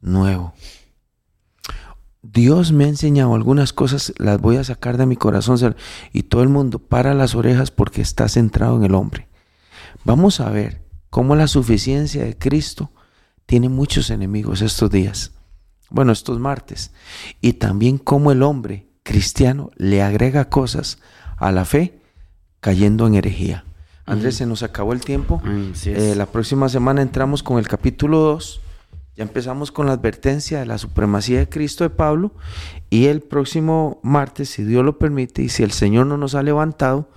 [0.00, 0.52] nuevo.
[2.20, 5.76] Dios me ha enseñado algunas cosas, las voy a sacar de mi corazón.
[6.12, 9.28] Y todo el mundo para las orejas porque está centrado en el hombre.
[10.04, 12.90] Vamos a ver cómo la suficiencia de Cristo
[13.46, 15.32] tiene muchos enemigos estos días,
[15.90, 16.92] bueno, estos martes,
[17.40, 20.98] y también cómo el hombre cristiano le agrega cosas
[21.36, 22.00] a la fe
[22.60, 23.64] cayendo en herejía.
[24.06, 25.40] Andrés, se nos acabó el tiempo.
[25.84, 28.60] Eh, la próxima semana entramos con el capítulo 2.
[29.16, 32.32] Ya empezamos con la advertencia de la supremacía de Cristo de Pablo.
[32.90, 36.42] Y el próximo martes, si Dios lo permite y si el Señor no nos ha
[36.42, 37.10] levantado,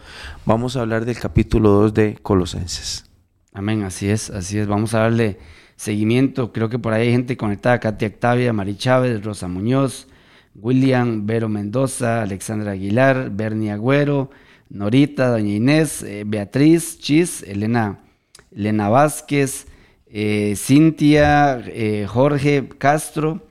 [0.46, 3.06] vamos a hablar del capítulo 2 de Colosenses.
[3.54, 4.68] Amén, así es, así es.
[4.68, 5.40] Vamos a darle
[5.76, 6.52] seguimiento.
[6.52, 7.80] Creo que por ahí hay gente conectada.
[7.80, 10.08] Katia Octavia, Mari Chávez, Rosa Muñoz,
[10.56, 14.30] William, Vero Mendoza, Alexandra Aguilar, Bernie Agüero,
[14.70, 18.00] Norita, Doña Inés, eh, Beatriz Chis, Elena,
[18.52, 19.68] Elena Vázquez,
[20.08, 23.48] eh, Cintia, eh, Jorge Castro,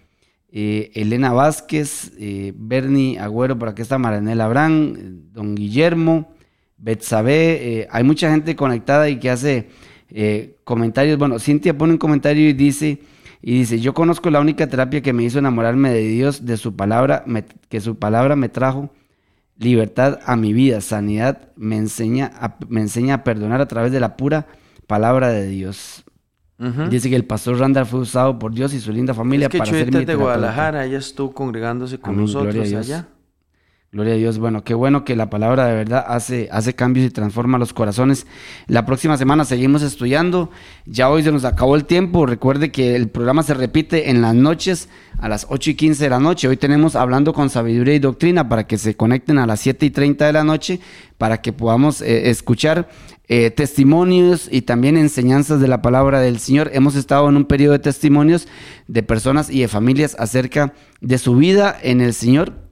[0.57, 2.12] Elena Vázquez,
[2.55, 6.33] Bernie Agüero, por aquí está Maranela Abrán, Don Guillermo,
[6.79, 9.68] Betsabe, hay mucha gente conectada y que hace
[10.16, 11.18] eh, comentarios.
[11.18, 13.00] Bueno, Cintia pone un comentario y dice,
[13.42, 16.76] y dice, yo conozco la única terapia que me hizo enamorarme de Dios, de su
[16.76, 17.24] palabra,
[17.68, 18.90] que su palabra me trajo
[19.58, 24.00] libertad a mi vida, sanidad, me enseña a, me enseña a perdonar a través de
[24.00, 24.46] la pura
[24.86, 26.04] palabra de Dios.
[26.88, 29.92] Dice que el pastor Randall fue usado por Dios y su linda familia para ser
[29.92, 33.08] mi de Guadalajara, ella estuvo congregándose con nosotros allá.
[33.95, 34.40] Gloria a Dios.
[34.40, 38.26] Bueno, qué bueno que la palabra de verdad hace, hace cambios y transforma los corazones.
[38.66, 40.51] La próxima semana seguimos estudiando.
[40.84, 42.26] Ya hoy se nos acabó el tiempo.
[42.26, 44.88] Recuerde que el programa se repite en las noches
[45.20, 46.49] a las 8 y 15 de la noche.
[46.49, 49.90] Hoy tenemos hablando con sabiduría y doctrina para que se conecten a las 7 y
[49.90, 50.80] 30 de la noche
[51.16, 52.88] para que podamos eh, escuchar
[53.28, 56.68] eh, testimonios y también enseñanzas de la palabra del Señor.
[56.74, 58.49] Hemos estado en un periodo de testimonios
[58.88, 62.63] de personas y de familias acerca de su vida en el Señor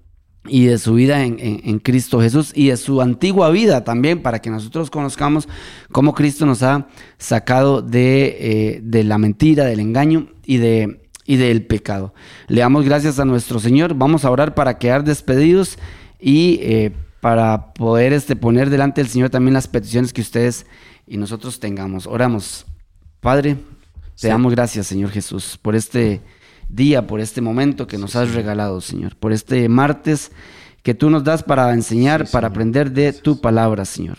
[0.45, 4.51] y de su vida en, Cristo Jesús y de su antigua vida también para que
[4.51, 5.49] nosotros conozcamos
[5.93, 6.89] cómo Cristo nos ha
[7.19, 12.13] sacado de, eh, de la mentira, del engaño y, de, y del pecado.
[12.49, 13.95] Le damos gracias a nuestro Señor.
[13.95, 15.79] Vamos a orar para quedar despedidos
[16.19, 20.67] y eh, para poder este, poner delante del Señor también las peticiones que ustedes
[21.07, 22.09] y nosotros tengamos.
[22.09, 22.67] Oramos.
[23.21, 23.57] Padre,
[24.21, 26.21] te damos gracias, Señor Jesús, por este
[26.73, 30.33] día, por este momento que nos has regalado, Señor, por este martes
[30.83, 34.19] que tú nos das para enseñar, para aprender de tu palabra, Señor.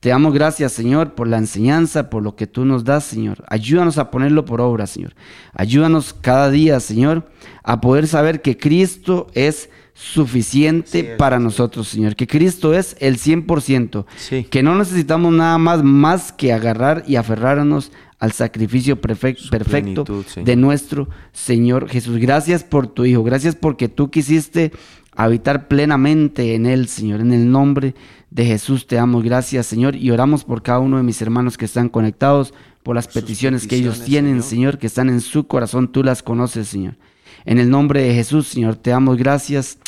[0.00, 3.44] Te damos gracias, Señor, por la enseñanza, por lo que tú nos das, Señor.
[3.48, 5.14] Ayúdanos a ponerlo por obra, Señor.
[5.54, 7.30] Ayúdanos cada día, Señor,
[7.62, 9.70] a poder saber que Cristo es
[10.02, 12.16] suficiente para nosotros, Señor.
[12.16, 14.04] Que Cristo es el 100%.
[14.16, 14.44] Sí.
[14.44, 20.24] Que no necesitamos nada más más que agarrar y aferrarnos al sacrificio perfecto, perfecto plenitud,
[20.44, 22.18] de nuestro Señor Jesús.
[22.18, 23.22] Gracias por tu Hijo.
[23.22, 24.72] Gracias porque tú quisiste
[25.14, 27.20] habitar plenamente en Él, Señor.
[27.20, 27.94] En el nombre
[28.30, 29.94] de Jesús te damos gracias, Señor.
[29.94, 33.76] Y oramos por cada uno de mis hermanos que están conectados, por las peticiones, que
[33.76, 34.50] ellos tienen, Señor.
[34.50, 35.92] Señor, que están en su corazón.
[35.92, 36.96] Tú las conoces, Señor.
[37.44, 39.78] En el nombre de Jesús, Señor, te damos gracias.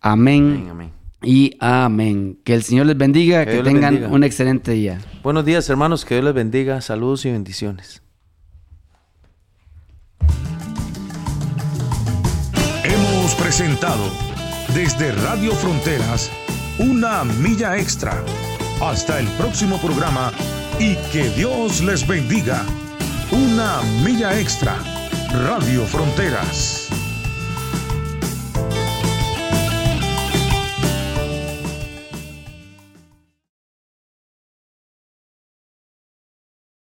[0.00, 0.90] Amén, Amén, amén.
[1.22, 2.38] y amén.
[2.44, 4.14] Que el Señor les bendiga, Que que, Dios les tengan bendiga.
[4.14, 4.98] un excelente día.
[5.22, 6.04] Buenos días, hermanos.
[6.04, 6.80] Que Dios les bendiga.
[6.80, 8.02] Saludos y bendiciones.
[12.84, 14.04] Hemos presentado
[14.74, 16.30] desde Radio Fronteras
[16.78, 18.22] una milla extra.
[18.82, 20.32] Hasta el próximo programa
[20.78, 22.64] y que Dios les bendiga.
[23.30, 24.76] Una milla extra.
[25.44, 26.88] Radio Fronteras.